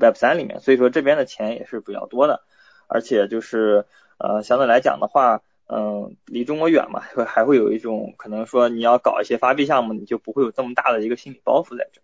[0.00, 0.60] Web 三里面。
[0.60, 2.42] 所以说这边的钱也是比较多的，
[2.86, 3.84] 而且就是
[4.18, 12.00] 呃相对来讲的话，嗯，离中国远嘛，会还会有一种可能说你要搞一些发币项目，你就不会有这么大的一个心理包袱在这。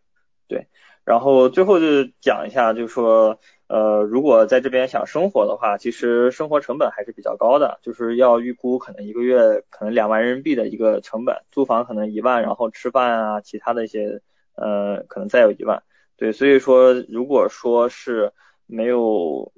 [0.49, 0.66] 对，
[1.05, 3.39] 然后最后就讲一下，就是说，
[3.69, 14.23] 呃，如果在这边想生活的话，其实生活成本还是比较高的，就是要预估可能一个月可能两万人民币的一个成本，租房可能一万，然后吃饭啊，其他的一些，
[14.55, 15.83] 呃，可能再有一万。
[16.16, 18.33] 对，所以说，如果说是
[18.66, 19.53] 没有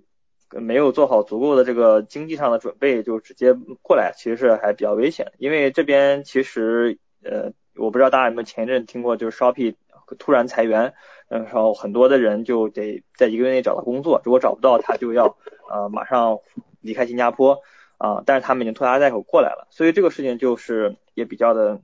[0.50, 9.76] 没有做好足够的这个经济上的准备，就直接过来，其实是还比较危险，因为这边其实，呃，我不知道大家有没有前一阵听过，就是 Shopee。
[10.18, 10.94] 突然裁员，
[11.28, 15.36] 然后很多的人就得在一个月内找到工作，如果找不到，他就要
[15.70, 16.40] 呃马上
[16.80, 17.60] 离开新加坡
[17.98, 18.22] 啊。
[18.26, 21.80] 但是他们已经拖家带口过来了，所以这个事情就是也比较的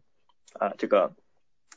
[0.55, 1.13] 啊这个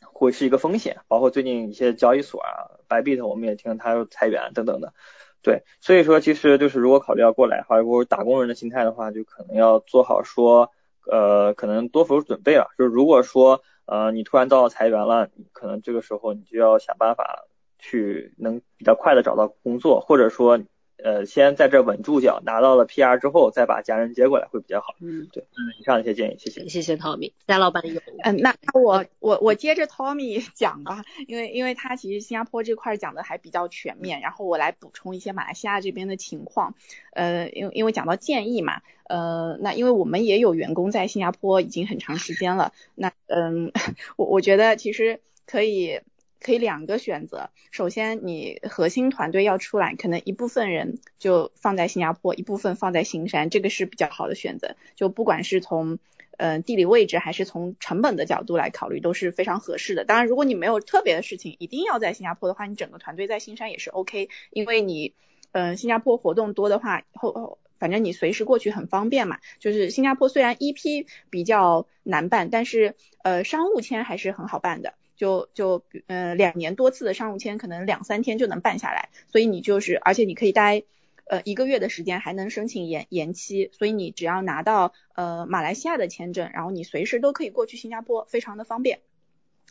[0.01, 0.97] 会是一个风险。
[1.07, 4.93] 包括最近一些交易所啊，Bybit 我们也听他裁员等等的，
[5.41, 10.71] 对，所以说其实就是如果考虑要过来，或者打工人的心态的话，就可能要做好说
[11.05, 13.61] 呃可能多手准备了，就是如果说。
[13.91, 17.45] 呃，你突然遭到裁员了，可能这个时候你就要想办法
[17.79, 20.59] 去能比较快的找到工作，或者说
[21.03, 24.95] 呃先在这稳住脚，拿到了 PR 之后再把家人接过来会比较好。
[24.99, 25.43] 嗯，对，
[25.79, 26.67] 以上一些建议，谢谢。
[26.67, 28.01] 谢谢 Tommy，戴老板有。
[28.23, 36.75] 嗯，那我我我接着 Tommy 讲吧，因为因为他其实新加坡这块讲的还比较全面，然后我来补充一些马来西亚这边的情况。
[37.13, 43.71] 呃，因为因为讲到建议嘛，呃，那因为我们也有员工在新加坡已经很长时间了，那嗯，
[44.17, 46.01] 我我觉得其实可以。
[46.41, 54.75] 可以两个选择，首先你核心团队要出来，可能一部分人就放在新加坡，一部分放在新山，这个是比较好的选择。
[54.95, 55.99] 就不管是从
[56.37, 60.05] 呃地理位置还是从成本的角度来考虑，都是非常合适的。
[60.05, 65.13] 当然，如果你没有特别的事情一定要在新加坡的话，你整个团队在新山也是 OK，因为你
[65.51, 69.39] 嗯新加坡活动多的话，后后反正你随时过去很方便嘛。
[69.59, 74.93] 就是新加坡虽然 EP 比较难办，但是呃商务签还是很好办的。
[75.19, 80.83] 就就嗯两年多次的商务签，可能两三天就能办下来，所以你就是而且你可以待
[81.25, 89.01] 呃一个月的时间，还能申请延延期，所以你只要拿到呃马来西亚的签证，然后你随时都可以过去新加坡，非常的方便。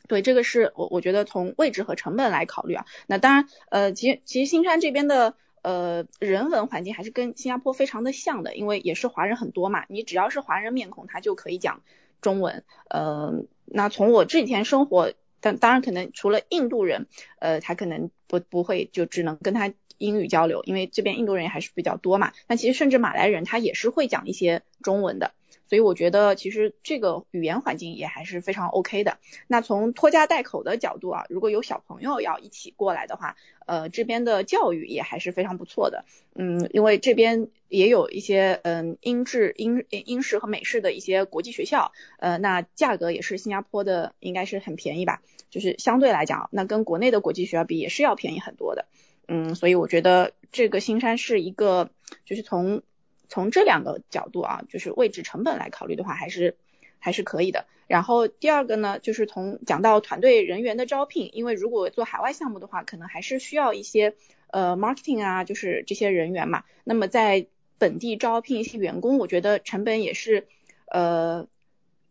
[0.06, 2.84] 对，这个是我我觉得从位置和成本来考虑啊。
[3.06, 11.80] 那当然呃其实其实新山这边的呃人文环境还是跟新加坡非常的像的，因为也是华人很多嘛，你只要是华人面孔，他就可以讲
[12.20, 12.64] 中文。
[12.90, 15.14] 呃，那从我这几天生活。
[15.40, 17.06] 但当然，可能除了印度人，
[17.38, 22.32] 呃，他可能不不会就只能跟他英语交流，因为这边印度人也还是比较多嘛。
[22.46, 25.32] 那其实甚至马来人他也是会讲一些中文的。
[25.68, 29.18] 所以我觉得其实这个语言环境也还是非常 OK 的。
[29.46, 33.36] 那从拖家带口的角度啊，如果有小朋友要一起过来的话，
[33.66, 36.06] 呃，这边的教育也还是非常不错的。
[36.34, 45.20] 嗯，因为这边也有一些嗯英制英英式和美式的一些国际学校，呃，那价格也是新加坡的应该是很便宜吧？
[45.50, 48.86] 就是相对来讲，那跟国内的国际学校比也是要便宜很多的。
[49.26, 51.90] 嗯，所以我觉得这个新山是一个
[52.24, 52.82] 就是从。
[53.28, 56.56] 从这两个角度啊，就是位置成本来考虑的话，还是
[56.98, 57.66] 还是可以的。
[57.86, 64.14] 然后第二个呢，就是从讲到团队人员的招聘，因为如果做海外项目的话，可能还是需要一些
[64.50, 66.64] 呃 marketing 啊，就是这些人员嘛。
[66.84, 67.46] 那么在
[67.78, 70.46] 本地招聘一些员工，我觉得成本也是
[70.86, 71.46] 呃。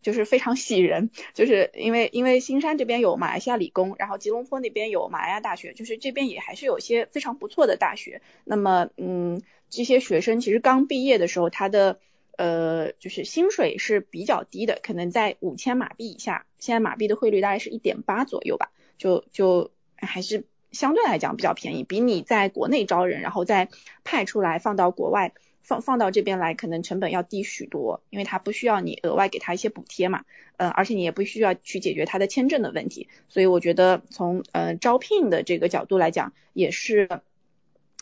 [0.07, 8.21] 就是非常喜人，就是因为因为新山这边有马来西亚理工，然后吉隆坡那边有马来亚大学，就是这边也还是有些非常不错的大学。
[8.45, 11.99] 那么，嗯，这些学生其实刚毕业的时候，他的
[12.37, 16.45] 呃就是薪水是比较低的，可能在五千马币以下。
[16.57, 23.67] 现在马币的汇率大概是一点八左右吧，就就还是相对来讲比较便宜，比你在国内招人，然后再
[24.05, 25.33] 派出来放到国外。
[25.67, 30.23] 放放到这边来，可能成本要低许多，因为他不需要你额外给他一些补贴嘛，
[30.55, 37.09] 呃，而且你也不需要去解决他的签证的问题，所以我觉得从呃招聘的这个角度来讲，也是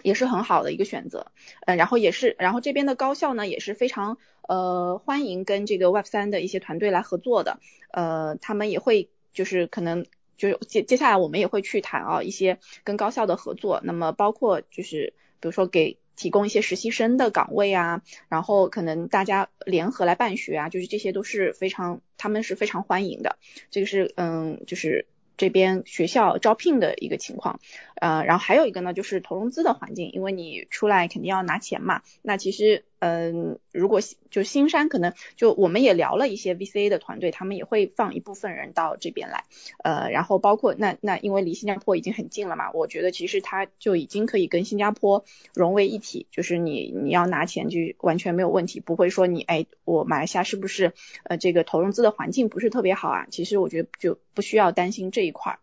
[0.03, 1.31] 也是很好的一个选择，
[1.65, 7.59] 呃，然后也是，然后这边的高校呢也是非常呃欢迎跟这个 Web 三的一些团队来合作的，
[7.89, 10.05] 呃，他们也会就是可能
[10.37, 15.97] 就是接接下来我们也会去谈啊一些跟高校的合作，那么包括就是比如说给。
[16.15, 23.37] 提供一些实习生的岗位啊，然后可能大家联合来办学啊，就是这些都是非常，他们是非常欢迎的。
[23.71, 27.59] 这个是嗯，就是这边学校招聘的一个情况。
[27.95, 32.01] 呃，然后还有一个呢，就是投融资的环境，因为你出来肯定要拿钱嘛。
[32.21, 33.99] 那其实，嗯，如果
[34.31, 39.43] 就新山可能就我们也聊了一些 VCA 的团队，他们也会放一部分人到这边来。
[39.83, 45.23] 呃，然后包括那那因为离新加坡已经很近了嘛，我觉得其实它就已经可以跟新加坡
[45.53, 50.93] 融为一体，就是你你要拿钱就完全没有问题，不会说你哎我马来西亚是不是
[51.25, 53.27] 呃这个投融资的环境不是特别好啊？
[53.29, 55.59] 其实我觉得就不需要担心这一块儿。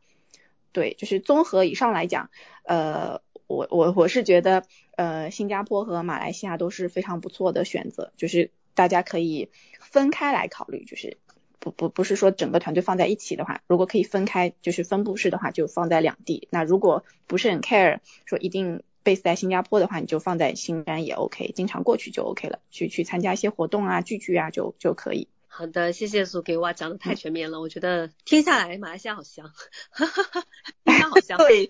[0.71, 2.31] 对，就是综合以上来讲，
[2.63, 4.65] 呃，我我我是觉得，
[4.97, 9.51] 呃，新加坡和马来西亚都是非常不错的选择，就是大家可以
[9.81, 11.17] 分开来考虑，就是
[11.59, 16.49] 不不不是说整个团队放在一起的话，如果可以分开，就是分布式的话，就放在两地。
[16.51, 25.29] 那如果不是很 care，说一定 base 在新加坡的话，你就放在新山也 OK，经常过去就 OK 了，去去参加一些活动啊、聚聚啊，就就可以。
[25.47, 29.53] 好的，谢谢苏给哇，讲的太全面了，我觉得听下来马来西亚好香，
[29.93, 30.45] 哈哈哈，
[31.11, 31.39] 好香。
[31.39, 31.69] 对，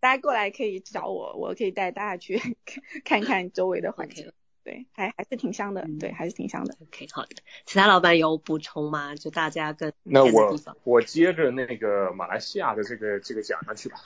[0.00, 2.40] 大家过来可以找我，我可以带大家去
[3.04, 4.32] 看看周围的环境。
[4.64, 6.76] 对，还还是挺香的，对，还是挺香的。
[6.82, 9.14] OK，好的，其他老板有补充吗？
[9.14, 13.96] 就大家跟那我我接着那个马来西亚的这个这个讲下去吧，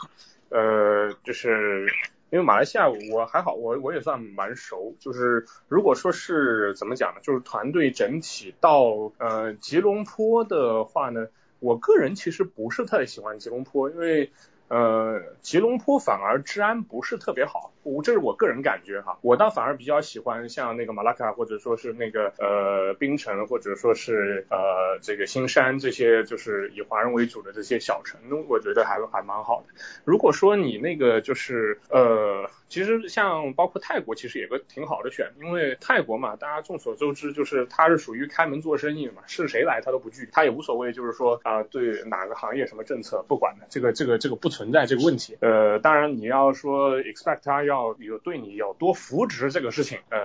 [0.51, 1.87] 呃，就是。
[2.33, 4.97] 因为马来西亚我还好，我我也算蛮熟。
[4.99, 7.21] 就是如果说是怎么讲呢？
[7.23, 11.29] 就是团队整体到呃吉隆坡的话呢，
[11.59, 14.33] 我个人其实不是太喜欢吉隆坡，因为
[14.73, 28.19] 呃，吉隆坡反而治安不是特别好，我这是我个人感觉哈，我倒反而比较喜欢像那个马拉卡或者说是那个呃槟城或者说是呃这个新山这些就是以华人为主的这些小城，
[28.49, 29.75] 我觉得还还蛮好的。
[30.07, 44.62] 如果说你那个就是呃，其实像包括泰国其实也个挺好的选，因为泰国嘛，大家众所周知就是它是属于开门做生意嘛，是谁来他都不惧，他也无所谓就是说啊对哪个行业什么政策不管的，这个这个这个不存。
[44.63, 50.19] 存在这个问题，呃，当然你要说 expect 他要有对你有多扶植这个事情，呃，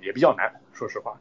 [0.00, 1.20] 也比较难，说实话。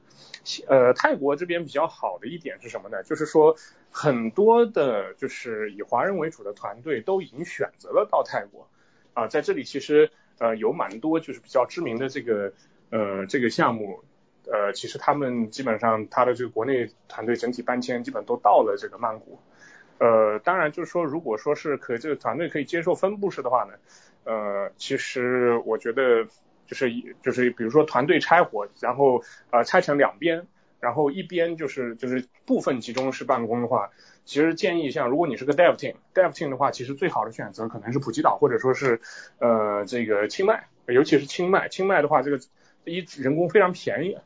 [0.67, 3.01] 呃，泰国这边比较好的一点是什么呢？
[3.01, 3.55] 就是说
[3.89, 8.67] 很多的，就是以华人为主的团队都已经选择了到泰国
[9.15, 12.53] 啊，在这里其实呃有蛮多就是比较知名的这个
[12.91, 14.03] 呃这个项目，
[14.45, 19.39] 呃，其实他们基本上他的这个国内团队整体搬迁基本都到了这个曼谷。
[19.99, 23.73] 呃，当然就是说，如果说是可这个团队可以接受分布式的话呢，
[24.23, 26.25] 呃，其实我觉得
[26.65, 26.89] 就是
[27.21, 29.21] 就是比如说团队拆伙，然后
[29.51, 30.47] 呃拆成两边，
[30.79, 33.89] 然后一边就是就是部分集中式办公的话，
[34.23, 39.01] 其实建议像如果你是个 dev team，dev team 的话，其实最好的选择可能是普吉岛或者说是
[39.39, 42.39] 呃这个清迈，尤其是清迈，清迈的话这个
[42.85, 44.17] 一人工非常便宜。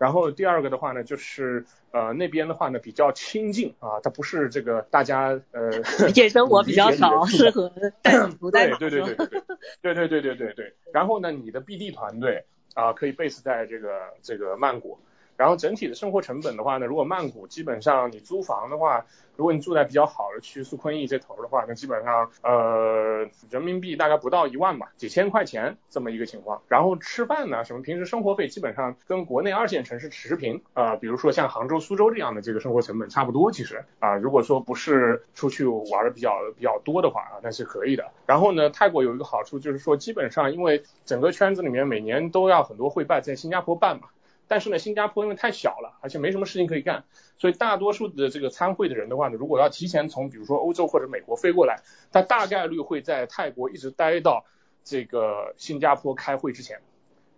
[0.00, 1.62] 然后第二个的话呢，就是
[1.92, 5.70] 呃那边的话呢比较清静啊，它不是这个大家呃
[6.14, 7.70] 夜生活 比较少，适合
[8.40, 9.38] 不对对对对对对
[9.82, 10.74] 对对对对对对。
[10.94, 13.90] 然后呢，你的 BD 团队啊可以 base 在这个
[14.22, 14.98] 这个曼谷。
[15.40, 19.06] 然后整体的生活成本的话呢，如果曼谷基本上你租房的话，
[19.36, 26.60] 如果你住在比较好的区，苏坤逸这头的话，那基本上呃人民币大概不到一万吧，几千块钱这么一个情况。
[26.68, 38.04] 然后吃饭呢，什么平时生活费基本上跟国内二线城市持平啊，比如说像杭州、苏州这样的这个生活成本差不多，其实啊，如果说不是出去玩的比较比较多的话啊，那是可以的。
[38.26, 44.08] 然后呢，泰国有一个好处就是说，基本上因为整个圈子里面每年都要很多会办，在新加坡办嘛。
[44.50, 47.04] 但是呢，新加坡因为太小了，而且没什么事情可以干，
[47.38, 54.44] 所以大多数的这个参会的人的话呢，如果要提前从比如说欧洲或者美国飞过来，他大概率会在泰国一直待到
[54.82, 56.80] 这个新加坡开会之前，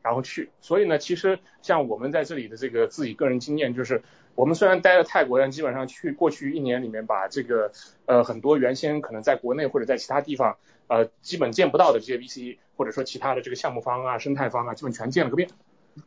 [0.01, 0.48] 然后去。
[0.62, 4.02] 所以呢，其实像我们在这里的这个自己个人经验就是，
[4.34, 7.72] 我们虽然待在泰国，但基本上去过去一年里面把这个
[8.06, 10.56] 呃很多原先可能在国内或者在其他地方
[10.86, 15.51] 呃基本见不到的这些 VC 或者说其他的这个项目方啊、生态方啊，基本全见了个遍。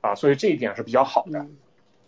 [0.02, 1.46] 啊，所以这一点是比较好的。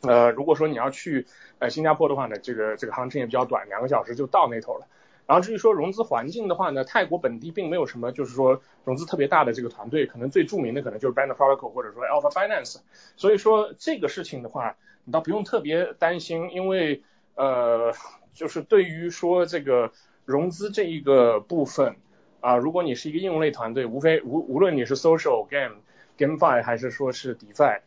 [0.02, 1.26] 呃，如果说你要去
[1.58, 4.86] 呃新加坡的话呢，这个这个航程也比较短，两个小时就到那头了。
[5.26, 12.78] 然后至于说融资环境的话呢，泰国本地并没有什么就是说融资特别大的这个团队，可能最著名的可能就是 Band Protocol 或者说 Alpha Finance。
[13.16, 17.02] 所以说这个事情的话，你倒不用特别担心，因为
[17.36, 17.92] 呃，
[18.34, 19.92] 就是对于说这个
[20.26, 21.96] 融资这一个部分
[22.40, 25.82] 啊，如果你是一个应用类团队，无非无无论你是 Social Game。
[26.18, 27.82] GameFi 还是说是 DeFi，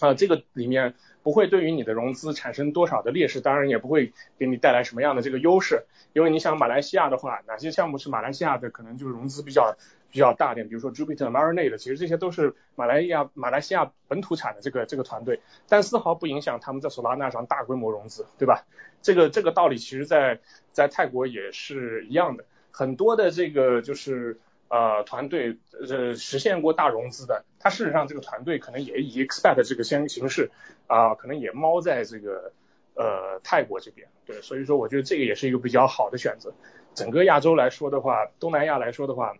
[0.00, 5.84] 啊，这个里面不会对于你的融资产生多少的劣势，当然也不会给你带来什么样的这个优势，
[6.14, 9.76] 因为你想马来西亚的话，哪些项目是马来西亚的，可能就是融资比较
[10.10, 18.64] 比较大点，比如说 Jupiter、Marinade，其实这些都是马来亚马来西亚本土产的这个这个团队，但丝毫不影响他们在索拉纳上大规模融资，对吧？
[19.02, 20.40] 这个这个道理其实在
[20.72, 24.40] 在泰国也是一样的，很多的这个就是。
[24.70, 30.52] 呃，团队呃实现过大融资的，他事实上这个团队可能也以 expect 这个先形式
[30.86, 32.52] 啊，可能也猫在这个
[32.94, 36.54] 呃泰国这边，对，所以说我觉得这个也是一个比较好的选择。
[36.94, 39.36] 整个亚洲来说的话，东南亚来说的话，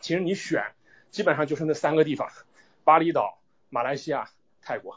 [0.00, 0.64] 其实你选
[1.10, 2.30] 基本上就是那三个地方，
[2.82, 3.38] 巴厘岛、
[3.68, 4.30] 马来西亚、
[4.62, 4.96] 泰国，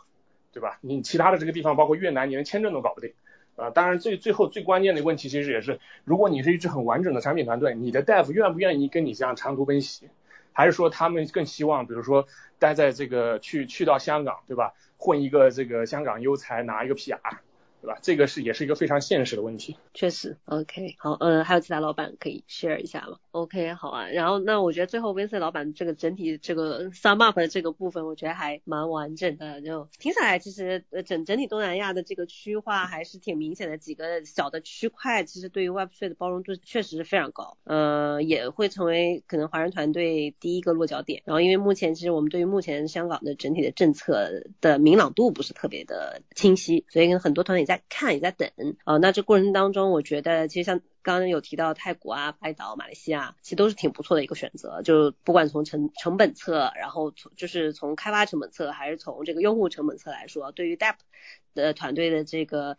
[0.53, 0.79] 对吧？
[0.79, 3.13] 你其他的这个地方，包括越南，你连签证都搞不定。
[3.55, 10.09] 啊，当然最最后最关键的问题其实也是，如果你是一支很完整的产品团队，你的大夫愿不愿意跟你这样长途奔袭，
[10.51, 12.27] 还是说他们更希望，比如说
[12.59, 14.73] 待在这个去去到香港，对吧？
[14.97, 17.19] 混一个这个香港优才，拿一个 PR。
[17.85, 17.99] 对吧？
[18.01, 19.77] 这个是也是一个非常现实的问题。
[19.93, 24.07] 确实，OK，好，嗯，还有其他老板可以 share 一下吗？OK，好啊。
[24.09, 29.61] 然后那我觉得最后 Vince 老板这个整体这个 sum up 的这个部分，我觉得还蛮完整的。
[29.61, 37.55] 就听下来，其实呃整整体东南亚的这个区划还是挺明显的，几个小的区块，其实对于 Web3 的包容度确实是非常高。
[37.65, 41.21] 呃，也会成为可能华人团队第一个落脚点。
[41.25, 47.74] 然后因为目前其实我们对于目前香港的整体的政策的明朗度不是特别的清晰，所以跟很多团队在。
[47.89, 48.49] 看也在等
[48.83, 54.81] 啊，那这过程当中，我觉得其实像刚刚有提到泰国啊、巴厘岛、马来西亚，其实都是挺不错的一个选择。
[54.81, 60.97] 就不管从成成本侧，然后从就是从开发成本侧，还是从这个用户成本侧来说，对于 d e p
[61.53, 62.77] 的团队的这个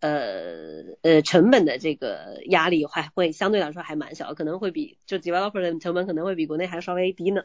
[0.00, 7.42] 呃呃成本的这个压力还会相对来说还蛮小，可能会比就 developer 的成本可能会比国内还稍微低呢。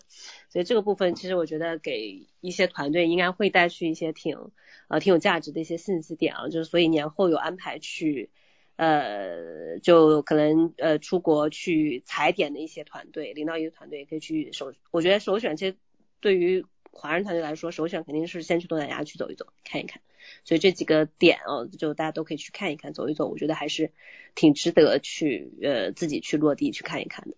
[0.50, 4.52] 所以这个部分其实我觉得给一些团队应该会带去一些挺
[4.88, 8.30] 呃挺有价值的一些信息点啊，就是所以年后有安排去
[8.76, 15.76] 呃就可能呃出国去踩点的一些团队，零到一的团队可以去首，我觉得首选其实
[16.20, 20.02] 对于华人团队来说，首选肯定是先去东南亚去走一走，看一看。
[20.44, 23.92] 所以这几个点哦，就大家都可以去看一看，走一走，我觉得还是
[24.36, 27.36] 挺值得去呃自己去落地去看一看的。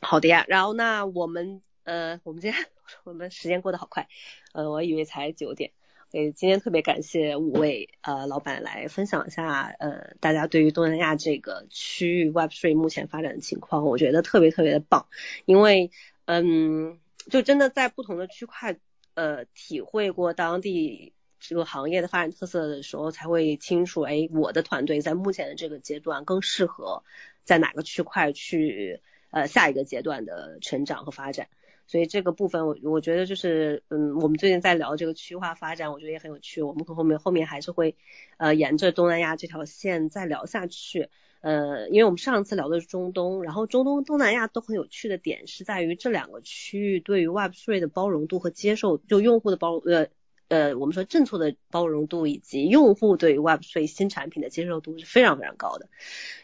[0.00, 2.66] 好的呀，然后那我们呃我们今天
[3.04, 4.08] 我们时间过得好快，
[4.52, 5.72] 呃我以为才九点，
[6.10, 15.06] 所以今天特别感谢五位呃老板来分享一下呃大家对于东南亚这个区域 Web3 目前发展的情况，我觉得特别特别的棒，
[15.44, 15.90] 因为
[16.24, 16.98] 嗯。
[17.28, 18.78] 就真的在不同的区块，
[19.12, 27.02] 呃，体会过当地这个行业的发展特色的时候，才会清楚，哎，我的团队在目前的这个阶段更适合
[27.44, 29.00] 在哪个区块去，
[29.30, 31.48] 呃，下一个阶段的成长和发展。
[31.86, 36.62] 所以这个部分，我我觉得就是，嗯，我们最近在聊这个区域化发展，我觉得也很有趣。
[36.62, 37.96] 我们可后面后面还是会，
[38.36, 41.08] 呃，沿着东南亚这条线再聊下去。
[41.40, 50.08] 呃，因为我们上次聊的是中东，然后中东、东南亚都很有趣的点是在于这两个区域对于 Web3 的包容度和接受，就用户的包呃。
[50.50, 55.88] 呃，我们说政策的包容度以及用户对 Web3 新产品的接受度是非常非常高的，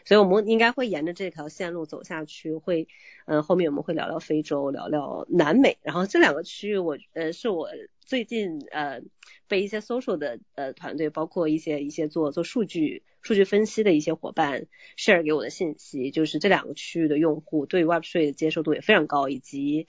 [0.05, 2.55] 所以我们应该会沿着这条线路走下去。
[2.55, 2.87] 会，
[3.25, 7.69] 呃，后面我们会聊聊非洲，聊聊南美，然后这两个区域，我呃是我
[7.99, 9.01] 最近呃
[9.49, 14.67] 被一些 social 的呃团队，包括一些一些做做数据数据分析的一些伙伴
[14.97, 19.85] share 给我的信息，就是这两个区域的用户对 Web3 的接受度也非常高，以及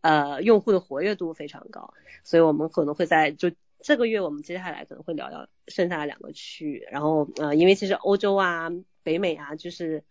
[0.00, 1.92] 呃用户的活跃度非常高。
[2.24, 3.50] 所以我们可能会在就
[3.82, 6.82] 这个月，我们接下来可能会聊聊剩下的两个区域。
[6.90, 8.70] 然后呃，因为其实欧洲啊、
[9.02, 10.02] 北美啊，就是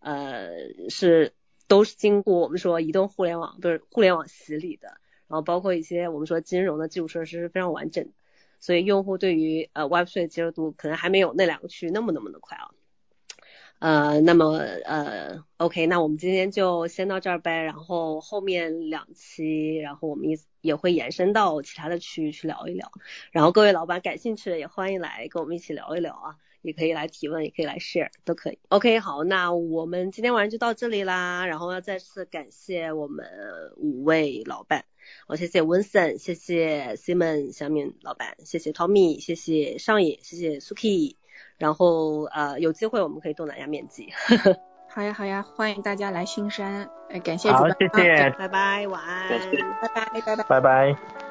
[0.00, 0.50] 呃
[0.90, 1.32] 是
[1.68, 4.88] 都是经过我们说移动互联网不是互联网洗礼的，
[5.26, 8.10] 然后包括一些我们说金融的基础设施是非常完整的，
[8.58, 12.70] 所以用户对于呃 Web3 的接受度可能还没有那两个区域那么那么的快啊。
[13.78, 14.56] 呃，那么
[14.86, 17.62] 呃，OK，那我们今天就先到这儿呗。
[17.62, 22.90] 然后后面两期，然后我们也也会延伸到其他的区域去聊一聊。
[23.32, 26.36] 然后各位老板感兴趣的也欢迎来跟我们一起聊一聊啊，
[26.66, 28.58] 也可以来提问，也可以来 share，都可以。
[28.68, 31.46] OK，好，那我们今天晚上就到这里啦。
[31.46, 33.26] 然后要再次感谢我们
[33.76, 34.84] 五位老板，
[35.26, 41.16] 好，谢谢 Vincent，谢谢 Simon 小敏老板，谢谢 Tommy，谢谢上野，谢谢 Suki。
[41.58, 44.08] 然后呃，有机会我们可以东南亚面基。
[44.88, 51.25] 好呀好呀，欢迎大家来新山，哎，感谢主好，谢谢，拜拜，晚安，拜拜拜拜拜拜。